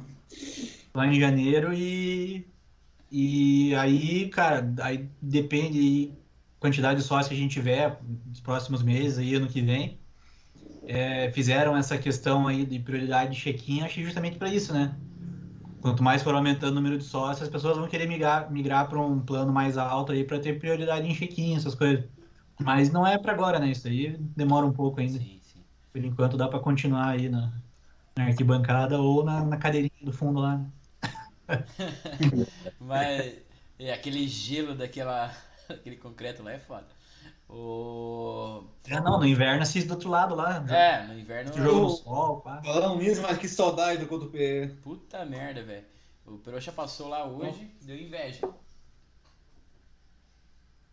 [0.98, 2.48] Só em janeiro e.
[3.12, 6.12] E aí, cara, aí depende
[6.60, 10.00] quantidade de sócios que a gente tiver nos próximos meses aí, ano que vem.
[10.88, 14.96] É, fizeram essa questão aí de prioridade de check-in, achei justamente para isso, né?
[15.82, 19.00] Quanto mais for aumentando o número de sócios, as pessoas vão querer migrar, migrar para
[19.00, 22.06] um plano mais alto aí para ter prioridade em check-in, essas coisas.
[22.60, 23.70] Mas não é para agora, né?
[23.70, 25.20] Isso aí demora um pouco ainda.
[25.20, 25.64] Sim, sim.
[25.94, 27.54] Por enquanto dá para continuar aí na,
[28.18, 30.58] na arquibancada ou na, na cadeirinha do fundo lá.
[30.58, 30.72] Né?
[32.80, 33.36] Mas
[33.80, 35.34] é, aquele gelo daquela
[35.70, 36.88] aquele concreto lá é foda.
[37.50, 38.66] O...
[38.86, 40.66] É, não, no inverno assiste do outro lado lá.
[40.70, 41.54] É, no inverno.
[41.54, 42.62] Jogo no sol, pá.
[42.62, 44.76] Falando nisso, mas que saudade do Couto P.
[44.84, 45.86] Puta merda, velho.
[46.26, 47.86] O Peroxa passou lá hoje, oh.
[47.86, 48.42] deu inveja.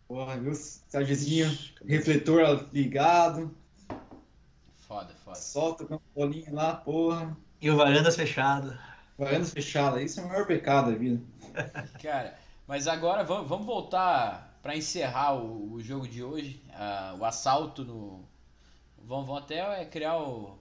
[0.07, 0.53] Porra, viu?
[0.55, 3.53] Sargezinho, refletor ligado.
[4.87, 5.35] Foda, foda.
[5.35, 7.35] Solta o campolinho lá, porra.
[7.59, 8.77] E o varandas fechado.
[9.17, 11.21] Varandas fechado, isso é o maior pecado da vida.
[12.01, 17.25] Cara, mas agora vamos, vamos voltar para encerrar o, o, jogo de hoje, uh, o
[17.25, 18.27] assalto no.
[18.97, 20.59] Vamos, vamos até é, criar o,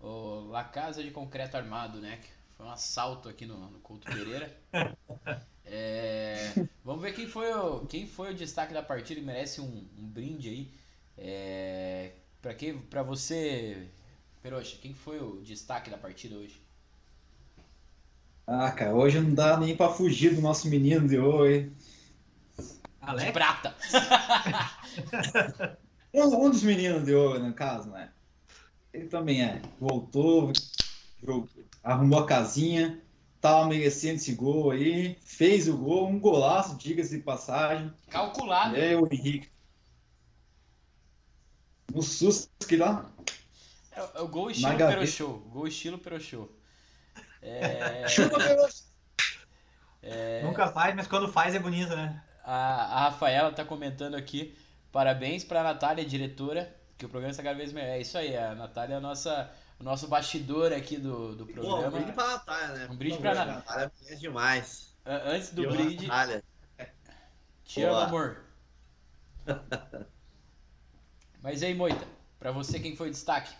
[0.00, 2.18] o La Casa de Concreto Armado, né?
[2.56, 4.56] Foi um assalto aqui no, no Couto Pereira.
[5.72, 6.52] É,
[6.84, 10.04] vamos ver quem foi, o, quem foi o destaque da partida e merece um, um
[10.04, 10.74] brinde aí.
[11.16, 12.10] É,
[12.42, 13.88] para que, para você,
[14.42, 16.60] Peroxa, quem foi o destaque da partida hoje?
[18.52, 21.70] Ah, cara, hoje não dá nem para fugir do nosso menino de hoje.
[23.00, 23.26] Alex?
[23.26, 23.76] De prata.
[26.12, 28.10] um, um, dos meninos de ouro, no caso, né?
[28.92, 29.62] Ele também é.
[29.78, 30.52] Voltou,
[31.80, 33.00] arrumou a casinha,
[33.40, 37.92] tava merecendo esse gol aí, fez o gol, um golaço, diga-se de passagem.
[38.08, 38.74] Calculado.
[38.74, 39.48] É o Henrique.
[41.94, 43.08] No susto que dá.
[43.92, 45.38] É, é o gol estilo Perochou.
[45.38, 46.59] Gol estilo Perochou.
[47.42, 48.04] É...
[50.02, 50.42] é...
[50.42, 52.22] Nunca faz, mas quando faz é bonito, né?
[52.44, 54.56] A, a Rafaela tá comentando aqui.
[54.92, 57.90] Parabéns pra Natália, diretora, que o programa está cada vez melhor.
[57.90, 61.82] É isso aí, a Natália é a nossa, o nosso bastidor aqui do, do programa.
[61.82, 62.88] Pô, um brinde pra Natália, né?
[62.90, 63.54] Um brinde pra Natália.
[63.54, 64.94] Natália é demais.
[65.06, 66.06] Antes do brinde.
[66.06, 66.44] Natália.
[67.64, 68.44] Te amo, amor.
[71.42, 72.04] Mas aí, Moita,
[72.38, 73.54] pra você quem foi o destaque?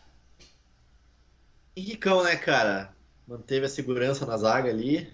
[1.77, 2.95] Henricão, né, cara?
[3.31, 5.09] Manteve a segurança na zaga ali.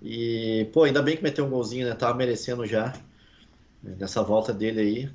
[0.00, 1.94] E, pô, ainda bem que meteu um golzinho, né?
[1.94, 2.94] Tava merecendo já
[3.82, 5.10] né, nessa volta dele aí.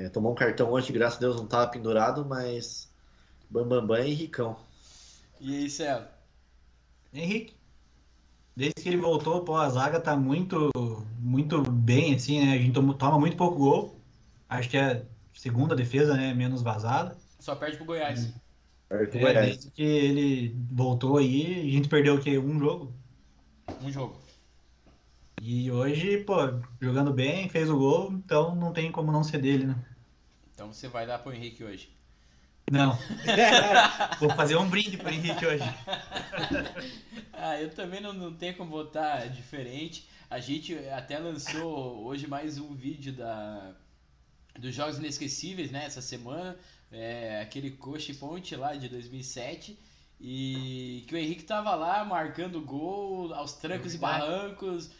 [0.00, 2.88] É, tomou um cartão hoje, graças a Deus não tava pendurado, mas
[3.50, 4.56] Bambambam bam, bam, Henricão.
[5.40, 6.06] E aí, Celo?
[7.12, 7.54] Henrique.
[8.56, 10.70] Desde que ele voltou, pô, a zaga tá muito,
[11.18, 12.54] muito bem, assim, né?
[12.54, 14.00] A gente toma, toma muito pouco gol.
[14.48, 15.02] Acho que é a
[15.34, 16.32] segunda defesa, né?
[16.32, 17.16] Menos vazada.
[17.40, 18.32] Só perde pro Goiás.
[18.98, 22.38] Perto é, desde que ele voltou aí, a gente perdeu o quê?
[22.38, 22.92] Um jogo?
[23.82, 24.16] Um jogo.
[25.42, 26.36] E hoje, pô,
[26.80, 29.76] jogando bem, fez o gol, então não tem como não ser dele, né?
[30.54, 31.90] Então você vai dar pro Henrique hoje.
[32.70, 32.96] Não.
[34.20, 35.64] Vou fazer um brinde pro Henrique hoje.
[37.32, 40.08] ah, eu também não, não tenho como botar diferente.
[40.30, 43.74] A gente até lançou hoje mais um vídeo da
[44.58, 46.56] dos Jogos Inesquecíveis, né, essa semana
[46.94, 49.78] é, aquele Coxa e Ponte lá de 2007.
[50.20, 54.90] E que o Henrique tava lá marcando gol aos trancos é e barrancos,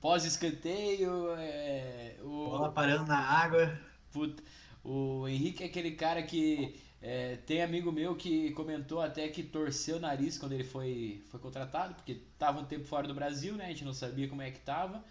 [0.00, 1.34] pós-escanteio.
[1.38, 3.78] É, o, Bola parando na água.
[4.12, 4.42] Puta,
[4.84, 9.96] o Henrique é aquele cara que é, tem amigo meu que comentou até que torceu
[9.96, 13.66] o nariz quando ele foi, foi contratado, porque tava um tempo fora do Brasil, né?
[13.66, 15.02] A gente não sabia como é que tava.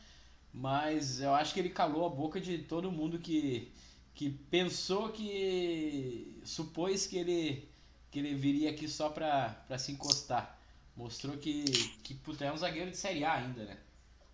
[0.54, 3.72] Mas eu acho que ele calou a boca de todo mundo que
[4.18, 7.70] que pensou que supôs que ele
[8.10, 10.60] que ele viria aqui só pra, pra se encostar.
[10.96, 11.64] Mostrou que,
[12.04, 13.78] que puta, é um zagueiro de Série A ainda, né?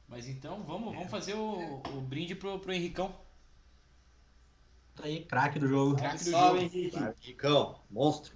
[0.08, 3.14] Mas então vamos, vamos fazer o, o brinde pro, pro Henricão.
[4.96, 5.98] Tá aí, craque do jogo.
[5.98, 6.58] Craque do jogo.
[6.58, 6.98] Henrique.
[6.98, 8.34] Henricão, monstro.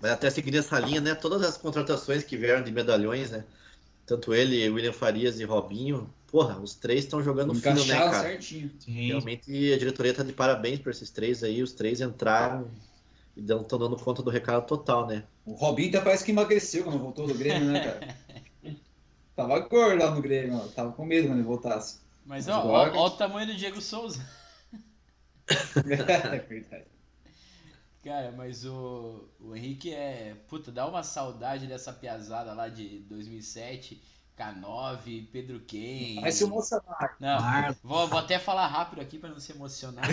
[0.00, 1.16] Mas até seguindo essa linha, né?
[1.16, 3.44] Todas as contratações que vieram de medalhões, né?
[4.04, 8.20] Tanto ele, William Farias e Robinho, porra, os três estão jogando fino, né, cara?
[8.20, 8.70] certinho.
[8.78, 9.06] Sim.
[9.08, 11.62] Realmente a diretoria tá de parabéns por esses três aí.
[11.62, 12.68] Os três entraram
[13.36, 15.24] e estão dando conta do recado total, né?
[15.44, 18.16] O Robinho até parece que emagreceu quando voltou do Grêmio, né, cara?
[19.36, 20.66] Tava gordo lá no Grêmio, ó.
[20.68, 22.00] tava com medo quando ele voltasse.
[22.24, 24.26] Mas, ó, ó, ó, o tamanho do Diego Souza.
[25.76, 26.86] é verdade.
[28.02, 30.34] Cara, mas o, o Henrique é.
[30.48, 34.00] Puta, dá uma saudade dessa piazada lá de 2007
[34.36, 36.20] K9, Pedro Ken.
[36.20, 37.16] Vai se emocionar.
[37.18, 40.06] Não, vou, vou, até falar rápido aqui para não se emocionar.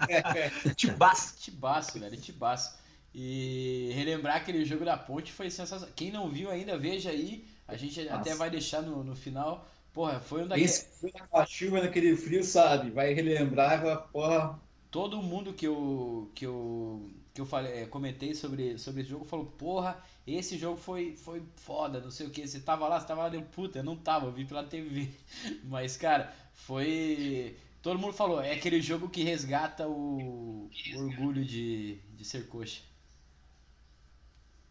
[0.76, 1.36] tibaço.
[1.38, 2.76] Tibaço, velho, tibaço.
[3.14, 5.94] E relembrar aquele jogo da ponte foi sensacional.
[5.96, 7.46] Quem não viu ainda, veja aí.
[7.66, 8.16] A gente Nossa.
[8.16, 9.66] até vai deixar no, no final.
[9.90, 10.86] Porra, foi um daqueles.
[11.02, 12.90] Esse na chuva, naquele frio, sabe?
[12.90, 14.60] Vai relembrar, vai, porra.
[14.90, 19.24] Todo mundo que eu, que eu, que eu falei, é, comentei sobre, sobre esse jogo
[19.24, 19.98] falou: Porra,
[20.34, 22.46] esse jogo foi, foi foda, não sei o que.
[22.46, 25.08] Você tava lá, você tava lá, deu puta, eu não tava, eu vi pela TV.
[25.64, 27.56] Mas, cara, foi.
[27.80, 32.82] Todo mundo falou: É aquele jogo que resgata o, o orgulho de, de ser coxa.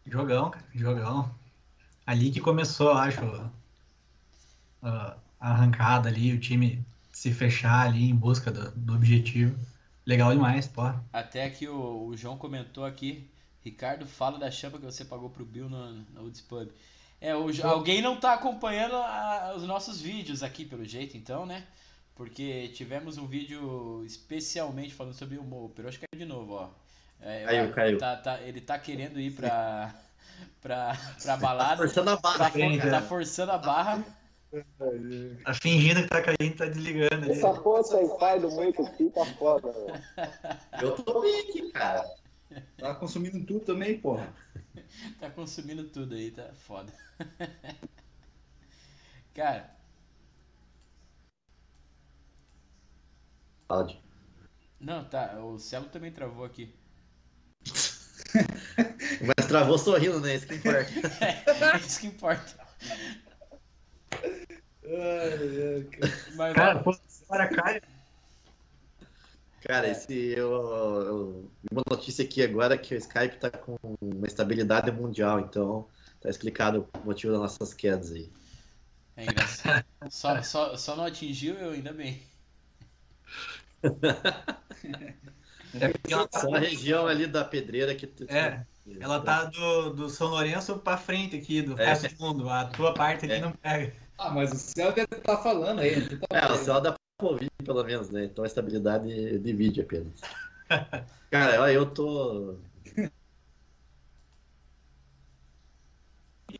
[0.06, 1.34] Jogão, cara, jogão.
[2.06, 3.20] Ali que começou, acho,
[4.82, 9.58] a arrancada ali, o time se fechar ali em busca do, do objetivo.
[10.04, 10.82] Legal demais, pô.
[11.12, 13.28] Até que o, o João comentou aqui,
[13.66, 16.70] Ricardo, fala da chapa que você pagou pro Bill no, no Woods Pub.
[17.20, 21.66] É, o, alguém não tá acompanhando a, os nossos vídeos aqui, pelo jeito, então, né?
[22.14, 25.72] Porque tivemos um vídeo especialmente falando sobre o Mo.
[25.74, 26.68] Pero acho que é de novo, ó.
[27.20, 27.98] É, caiu, caiu.
[27.98, 29.92] Tá, tá, ele tá querendo ir pra,
[30.62, 31.70] pra, pra balada.
[31.70, 32.38] Tá forçando a barra.
[32.38, 34.04] Tá, for, tá forçando a barra.
[35.44, 37.32] Tá fingindo que tá caindo, tá desligando.
[37.32, 40.02] Essa foto aí, pai do muito aqui, tá foda, velho.
[40.80, 42.08] Eu tô bem aqui, cara.
[42.78, 44.34] Tá consumindo tudo também, porra.
[45.18, 46.92] tá consumindo tudo aí, tá foda.
[49.34, 49.74] cara.
[53.68, 54.00] Pode.
[54.80, 55.38] Não, tá.
[55.40, 56.72] O Celo também travou aqui.
[59.26, 60.36] Mas travou sorrindo, né?
[60.36, 60.90] Isso que importa.
[61.24, 62.66] é, isso que importa.
[66.36, 67.82] Mas, cara, pô, para Caio.
[69.66, 74.92] Cara, esse eu, eu, uma notícia aqui agora que o Skype tá com uma estabilidade
[74.92, 75.88] mundial, então
[76.20, 78.30] tá explicado o motivo das nossas quedas aí.
[79.16, 79.84] É engraçado.
[80.08, 82.22] só, só, só não atingiu eu, ainda bem.
[85.78, 85.92] É
[86.40, 88.10] só a região ali da pedreira que.
[88.28, 88.64] É.
[88.98, 91.84] Ela tá do, do São Lourenço pra frente aqui, do é.
[91.84, 92.48] resto do mundo.
[92.48, 93.40] A tua parte aqui é.
[93.40, 93.92] não pega.
[94.16, 96.16] Ah, mas o céu deve estar tá falando aí.
[96.16, 96.80] Tá é, o céu
[97.22, 98.24] ouvir pelo menos, né?
[98.24, 100.20] Então a estabilidade de vídeo apenas.
[101.30, 102.56] Cara, eu tô.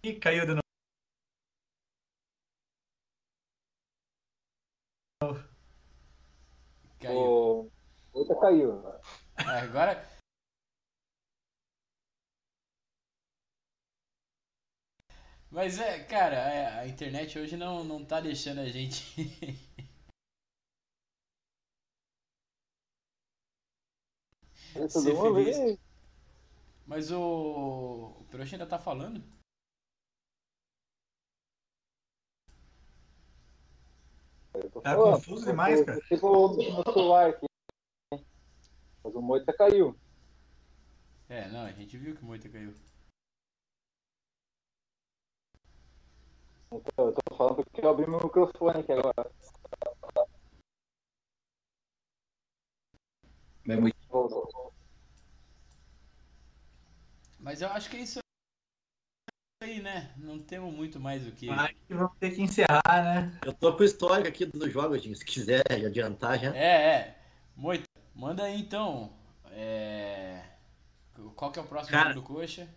[0.03, 0.63] Ih, caiu de novo.
[7.01, 7.71] Caiu.
[8.13, 8.83] Outra caiu.
[9.37, 10.05] Agora.
[15.51, 19.05] Mas é, cara, é, a internet hoje não, não tá deixando a gente.
[24.89, 25.79] ser feliz.
[26.87, 28.15] Mas o.
[28.21, 29.23] O Peroche ainda tá falando?
[34.83, 36.01] Tá confuso demais, cara.
[36.03, 37.47] Tipo no celular aqui.
[39.03, 39.97] Mas o Moita caiu.
[41.29, 42.73] É, não, a gente viu que o Moita caiu.
[46.71, 49.31] Eu tô falando porque eu abri meu microfone aqui agora.
[53.69, 53.97] É muito...
[57.39, 58.19] Mas eu acho que é isso
[59.63, 60.13] aí, né?
[60.17, 61.49] Não temos muito mais o que.
[61.49, 63.39] Acho que vamos ter que encerrar, né?
[63.45, 66.57] Eu tô com o histórico aqui dos jogos, se quiser adiantar já.
[66.57, 67.19] É, é.
[67.57, 67.85] Muito.
[68.15, 69.13] Manda aí então.
[69.51, 70.43] É...
[71.35, 72.69] Qual que é o próximo Cara, jogo do Coxa?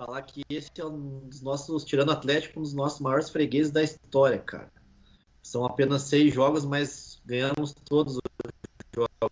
[0.00, 3.82] falar que esse é um dos nossos, tirando Atlético, um dos nossos maiores fregueses da
[3.82, 4.72] história, cara.
[5.42, 8.22] São apenas seis jogos, mas ganhamos todos os
[8.94, 9.29] jogos.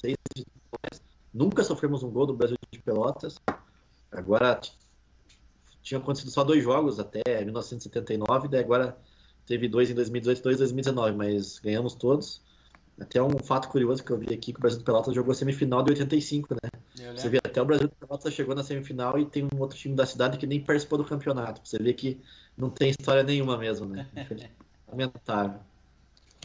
[0.00, 0.16] Seis.
[1.32, 3.36] Nunca sofremos um gol do Brasil de Pelotas.
[4.10, 4.60] Agora
[5.82, 8.96] tinha acontecido só dois jogos até 1979, daí agora
[9.46, 12.42] teve dois em 2018 e dois em 2019, mas ganhamos todos.
[12.98, 15.34] Até um fato curioso que eu vi aqui que o Brasil de Pelotas jogou a
[15.34, 16.70] semifinal de 85, né?
[17.14, 19.94] Você vê até o Brasil de Pelotas chegou na semifinal e tem um outro time
[19.94, 21.60] da cidade que nem participou do campeonato.
[21.62, 22.18] Você vê que
[22.56, 24.08] não tem história nenhuma mesmo, né?
[24.88, 25.60] Lamentável.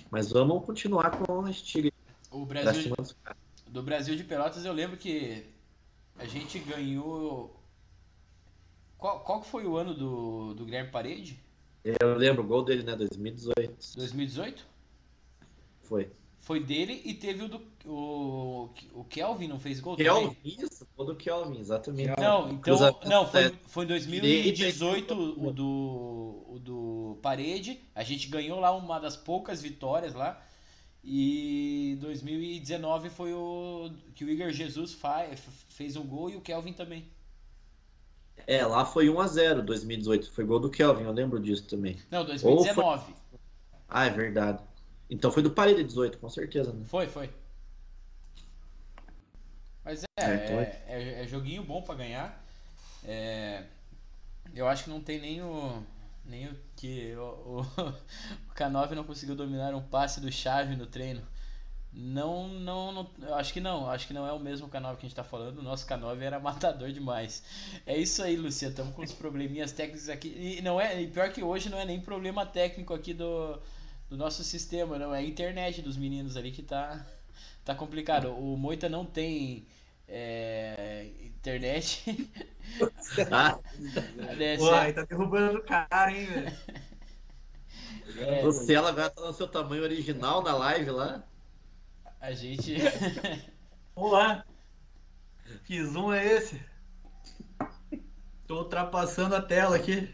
[0.10, 1.89] Mas vamos continuar com a estiga.
[2.32, 2.96] O Brasil
[3.68, 5.46] do Brasil de Pelotas eu lembro que
[6.18, 7.62] a gente ganhou
[9.02, 11.40] qual, qual foi o ano do, do Guilherme Parede?
[11.84, 12.96] Eu lembro, o gol dele, né?
[12.96, 13.76] 2018.
[13.96, 14.64] 2018?
[15.82, 16.12] Foi.
[16.40, 17.62] Foi dele e teve o do.
[17.84, 20.38] O, o Kelvin não fez gol Kelvin, também?
[20.44, 22.14] Isso, o do Kelvin, exatamente.
[22.20, 23.00] Não, então.
[23.06, 27.82] Não, foi, foi em 2018 o do, o do Parede.
[27.96, 30.46] A gente ganhou lá uma das poucas vitórias lá.
[31.04, 35.39] E 2019 foi o que o Igor Jesus faz,
[35.70, 37.10] fez um gol e o Kelvin também.
[38.45, 40.32] É, lá foi 1x0 2018.
[40.32, 41.97] Foi gol do Kelvin, eu lembro disso também.
[42.10, 43.04] Não, 2019.
[43.04, 43.16] Foi...
[43.89, 44.64] Ah, é verdade.
[45.10, 46.72] Então foi do Parede 18, com certeza.
[46.72, 46.86] Né?
[46.86, 47.30] Foi, foi.
[49.84, 52.45] Mas é, é, então é, é, é joguinho bom para ganhar.
[53.04, 53.64] É,
[54.54, 55.84] eu acho que não tem nem o.
[56.26, 57.16] Nem o que.
[57.16, 57.62] O, o,
[58.50, 61.22] o K9 não conseguiu dominar um passe do Chave no treino.
[61.94, 65.10] Não, não, não, acho que não, acho que não é o mesmo canal que a
[65.10, 65.60] gente tá falando.
[65.60, 67.44] O nosso K9 era matador demais.
[67.86, 68.70] É isso aí, Lucia.
[68.70, 70.30] Estamos com uns probleminhas técnicos aqui.
[70.30, 73.60] E não é, e pior que hoje não é nem problema técnico aqui do,
[74.10, 75.14] do nosso sistema, não.
[75.14, 77.06] É a internet dos meninos ali que tá,
[77.66, 78.30] tá complicado.
[78.38, 79.68] O Moita não tem
[80.12, 82.30] é, internet.
[83.32, 83.59] Ah.
[84.57, 86.57] Pô, aí tá derrubando o cara, hein, velho.
[88.18, 91.22] É, Você, ela vai estar no seu tamanho original na live lá.
[92.22, 92.78] A gente.
[93.93, 94.45] Olá!
[95.66, 96.62] Que zoom é esse?
[98.47, 100.14] Tô ultrapassando a tela aqui.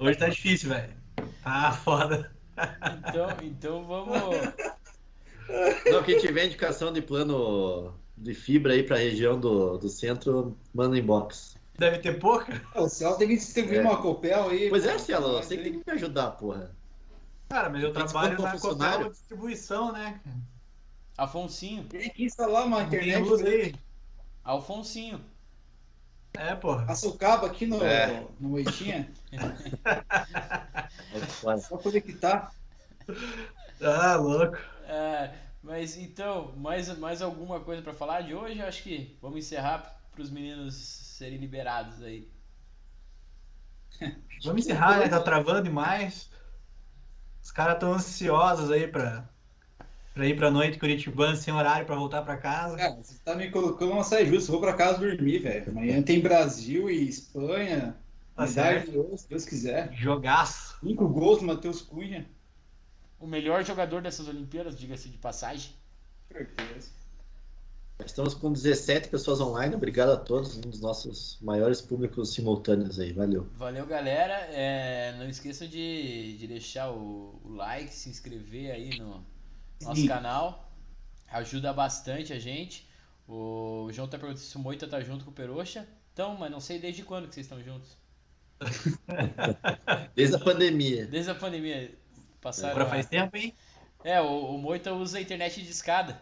[0.00, 0.94] Hoje tá difícil, velho.
[1.42, 2.34] Tá foda.
[2.56, 4.36] Então, então vamos.
[5.90, 10.98] Não, quem tiver indicação de plano de fibra aí pra região do, do centro, manda
[10.98, 11.56] inbox.
[11.78, 12.62] Deve ter pouca?
[12.74, 13.82] O Cielo tem que distribuir é.
[13.82, 14.68] uma copel aí.
[14.68, 16.74] Pois é, Cielo, você tem que me ajudar, porra.
[17.48, 20.20] Cara, mas eu trabalho na Copel distribuição, né?
[21.16, 21.84] Afonsinho.
[21.84, 23.46] Tem que instalar uma internet.
[23.46, 23.74] Aí.
[24.42, 25.20] Alfonsinho.
[26.36, 26.58] É,
[27.06, 28.26] o cabo aqui no, é.
[28.40, 29.08] no Eitinha.
[31.60, 32.52] Só conectar.
[33.80, 34.58] Ah, louco.
[34.88, 38.58] É, mas então, mais, mais alguma coisa para falar de hoje?
[38.58, 42.28] Eu acho que vamos encerrar para os meninos serem liberados aí.
[44.42, 45.08] Vamos encerrar, né?
[45.08, 46.28] Tá travando demais.
[47.42, 49.28] Os caras estão ansiosos aí pra,
[50.12, 52.76] pra ir pra noite Curitibano sem horário pra voltar pra casa.
[52.76, 54.50] Cara, você tá me colocando uma saia justa.
[54.50, 55.70] Vou pra casa dormir, velho.
[55.70, 57.96] Amanhã tem Brasil e Espanha.
[58.34, 59.92] Tá se Deus quiser.
[59.92, 60.76] Jogaço.
[60.80, 62.26] Cinco gols do Matheus Cunha.
[63.18, 65.72] O melhor jogador dessas Olimpíadas, diga-se de passagem.
[66.28, 66.90] Certeza.
[68.04, 69.76] Estamos com 17 pessoas online.
[69.76, 73.12] Obrigado a todos, um dos nossos maiores públicos simultâneos aí.
[73.12, 73.48] Valeu.
[73.54, 74.34] Valeu, galera.
[74.50, 79.24] É, não esqueçam de, de deixar o, o, like, se inscrever aí no
[79.80, 80.08] nosso Sim.
[80.08, 80.72] canal.
[81.30, 82.88] Ajuda bastante a gente.
[83.28, 85.86] O João tá perguntando se o Moita tá junto com o Peroxa.
[86.12, 87.96] Então, mas não sei desde quando que vocês estão juntos.
[90.14, 91.06] Desde a pandemia.
[91.06, 91.92] Desde a pandemia.
[92.44, 92.72] Passaram.
[92.72, 93.54] Agora faz tempo, hein?
[94.04, 96.20] É, o, o Moita usa a internet de escada.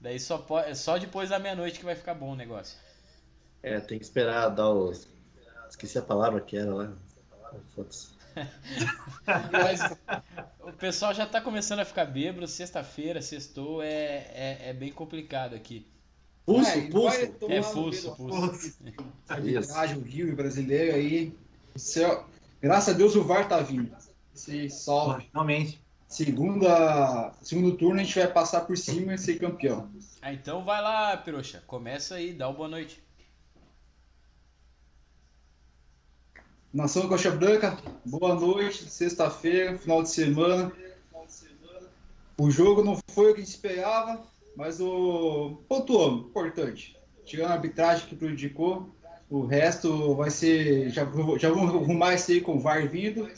[0.00, 2.76] Daí só, pode, só depois da meia-noite que vai ficar bom o negócio.
[3.62, 5.06] É, tem que esperar dar os.
[5.68, 6.92] Esqueci a palavra que era lá.
[7.72, 8.08] Foda-se.
[9.52, 9.80] Mas
[10.58, 12.48] o pessoal já tá começando a ficar bêbado.
[12.48, 15.86] Sexta-feira, sextou, é, é, é, bem complicado aqui.
[16.44, 17.16] Pulso, é, pulso.
[17.48, 18.76] É, pulso, pulso.
[19.28, 21.32] Arbitragem, o Rio brasileiro aí.
[21.76, 22.28] Céu.
[22.60, 23.94] Graças a Deus o VAR tá vindo.
[24.40, 25.26] Se solve.
[25.30, 25.78] Finalmente.
[26.08, 29.88] Segunda, segundo turno a gente vai passar por cima e ser campeão.
[30.22, 31.62] Ah, então vai lá, Peruxa.
[31.66, 33.02] Começa aí, dá uma boa noite.
[36.72, 40.72] Nação Coxa Branca, boa noite, sexta-feira, final de semana.
[42.38, 44.22] O jogo não foi o que a gente esperava,
[44.56, 46.96] mas o pontuamos, importante.
[47.24, 48.88] Tirando a arbitragem que prejudicou,
[49.28, 50.88] o resto vai ser.
[50.90, 51.04] Já,
[51.38, 53.28] já vamos arrumar isso aí com o VAR vindo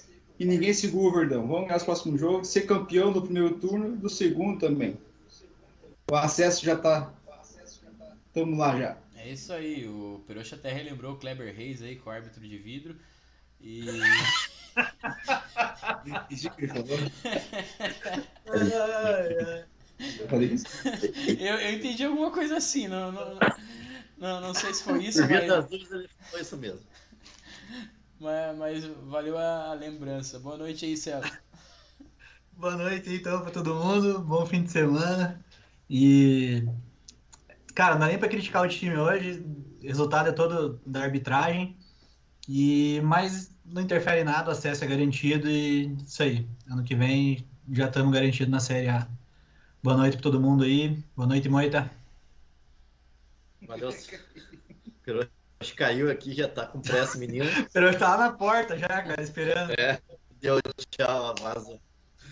[0.42, 1.46] e ninguém segura o Verdão.
[1.46, 4.98] Vamos ganhar os próximos jogos, ser campeão do primeiro turno do segundo também.
[6.10, 7.14] O acesso já está.
[8.26, 8.96] Estamos lá já.
[9.14, 12.58] É isso aí, o Peroxa até relembrou o Kleber Reis aí com o árbitro de
[12.58, 12.96] vidro.
[13.60, 13.84] E.
[21.38, 23.38] eu, eu entendi alguma coisa assim, não, não,
[24.18, 25.46] não, não sei se foi isso, Por mas...
[25.46, 26.80] das dúvidas, foi isso mesmo.
[28.22, 30.38] Mas, mas valeu a lembrança.
[30.38, 31.20] Boa noite aí, Céu.
[32.56, 34.20] Boa noite então para todo mundo.
[34.20, 35.44] Bom fim de semana.
[35.90, 36.64] E
[37.74, 39.44] cara, não dá nem para criticar o time hoje.
[39.82, 41.76] O resultado é todo da arbitragem.
[42.48, 46.46] E mas não interfere em nada, o acesso é garantido e isso aí.
[46.70, 49.08] Ano que vem já estamos garantidos na Série A.
[49.82, 50.96] Boa noite para todo mundo aí.
[51.16, 51.90] Boa noite, Moita.
[53.66, 53.90] Valeu.
[55.62, 57.44] Acho que caiu aqui, já tá com pressa, menino.
[57.72, 59.70] Pero tá na porta já, cara, esperando.
[59.78, 60.00] É,
[60.40, 60.60] deu
[60.90, 61.78] tchau, vaza.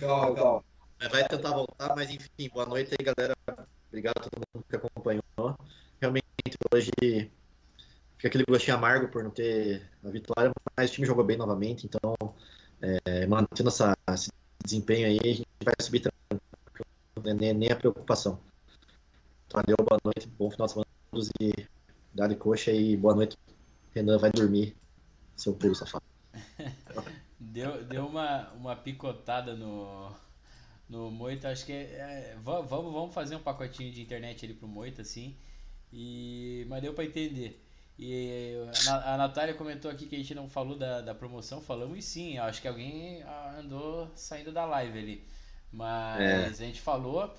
[0.01, 0.65] Tchau, tchau.
[1.13, 3.37] Vai tentar voltar, mas enfim, boa noite aí, galera.
[3.87, 5.57] Obrigado a todo mundo que acompanhou.
[6.01, 6.27] Realmente,
[6.75, 6.91] hoje
[8.17, 11.87] fica aquele gostinho amargo por não ter a vitória, mas o time jogou bem novamente,
[11.87, 12.17] então,
[12.83, 14.33] é, mantendo essa, esse
[14.65, 18.41] desempenho aí, a gente vai subir tranquilo, nem, nem a preocupação.
[19.53, 20.91] Valeu, boa noite, bom final de semana
[21.41, 21.80] e
[22.13, 23.39] Dá coxa e boa noite.
[23.95, 24.77] Renan vai dormir.
[25.37, 26.05] Seu puro safado.
[27.39, 30.11] deu, deu uma, uma picotada no,
[30.89, 31.51] no Moita.
[31.51, 35.37] Acho que é, é, vamos, vamos fazer um pacotinho de internet ali pro Moita, assim.
[35.93, 37.65] E, mas deu para entender.
[37.99, 38.57] E
[38.89, 41.61] a, Natália comentou aqui que a gente não falou da, da promoção.
[41.61, 43.23] Falamos sim, acho que alguém
[43.59, 45.25] andou saindo da live ali.
[45.73, 46.21] Mas
[46.61, 46.65] é.
[46.65, 47.33] a gente falou.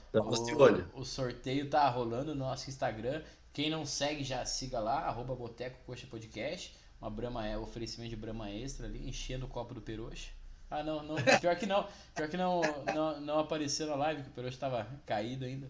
[0.93, 3.21] O, o, sorteio tá rolando no nosso Instagram.
[3.53, 6.73] Quem não segue, já siga lá, arroba Boteco Coxa Podcast.
[7.01, 10.31] Uma Brahma é oferecimento de Brahma Extra ali, enchendo o copo do Peroxa.
[10.69, 11.85] Ah, não, não, pior que não,
[12.15, 12.61] pior que não,
[12.93, 15.69] não, não apareceu na live, que o Peroxa estava caído ainda.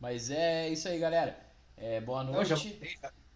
[0.00, 1.38] Mas é isso aí, galera.
[1.76, 2.80] É, boa noite.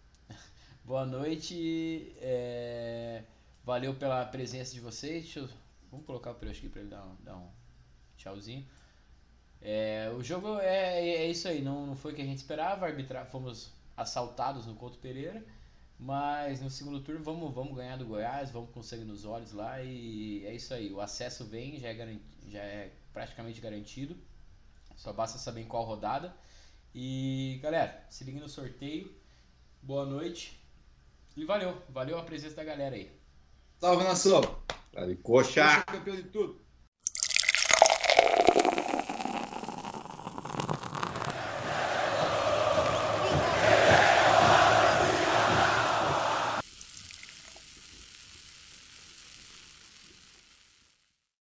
[0.83, 2.15] boa noite.
[2.17, 3.23] É,
[3.63, 5.35] valeu pela presença de vocês.
[5.35, 5.47] Eu,
[5.91, 7.47] vamos colocar o Peroxa aqui para ele dar um, dar um
[8.17, 8.65] tchauzinho.
[9.61, 12.85] É, o jogo é, é isso aí, não, não foi o que a gente esperava,
[12.85, 15.43] arbitrar, fomos assaltados no Couto Pereira,
[15.99, 19.81] mas no segundo turno vamos, vamos ganhar do Goiás, vamos com sangue nos olhos lá
[19.81, 24.15] e é isso aí, o acesso vem, já é, já é praticamente garantido,
[24.95, 26.33] só basta saber em qual rodada.
[26.95, 29.13] E galera, se liga no sorteio,
[29.81, 30.59] boa noite
[31.35, 33.11] e valeu, valeu a presença da galera aí.
[33.79, 34.41] Salve nação!
[34.93, 35.63] Vale, coxa!
[35.63, 36.68] Coxa campeão de tudo!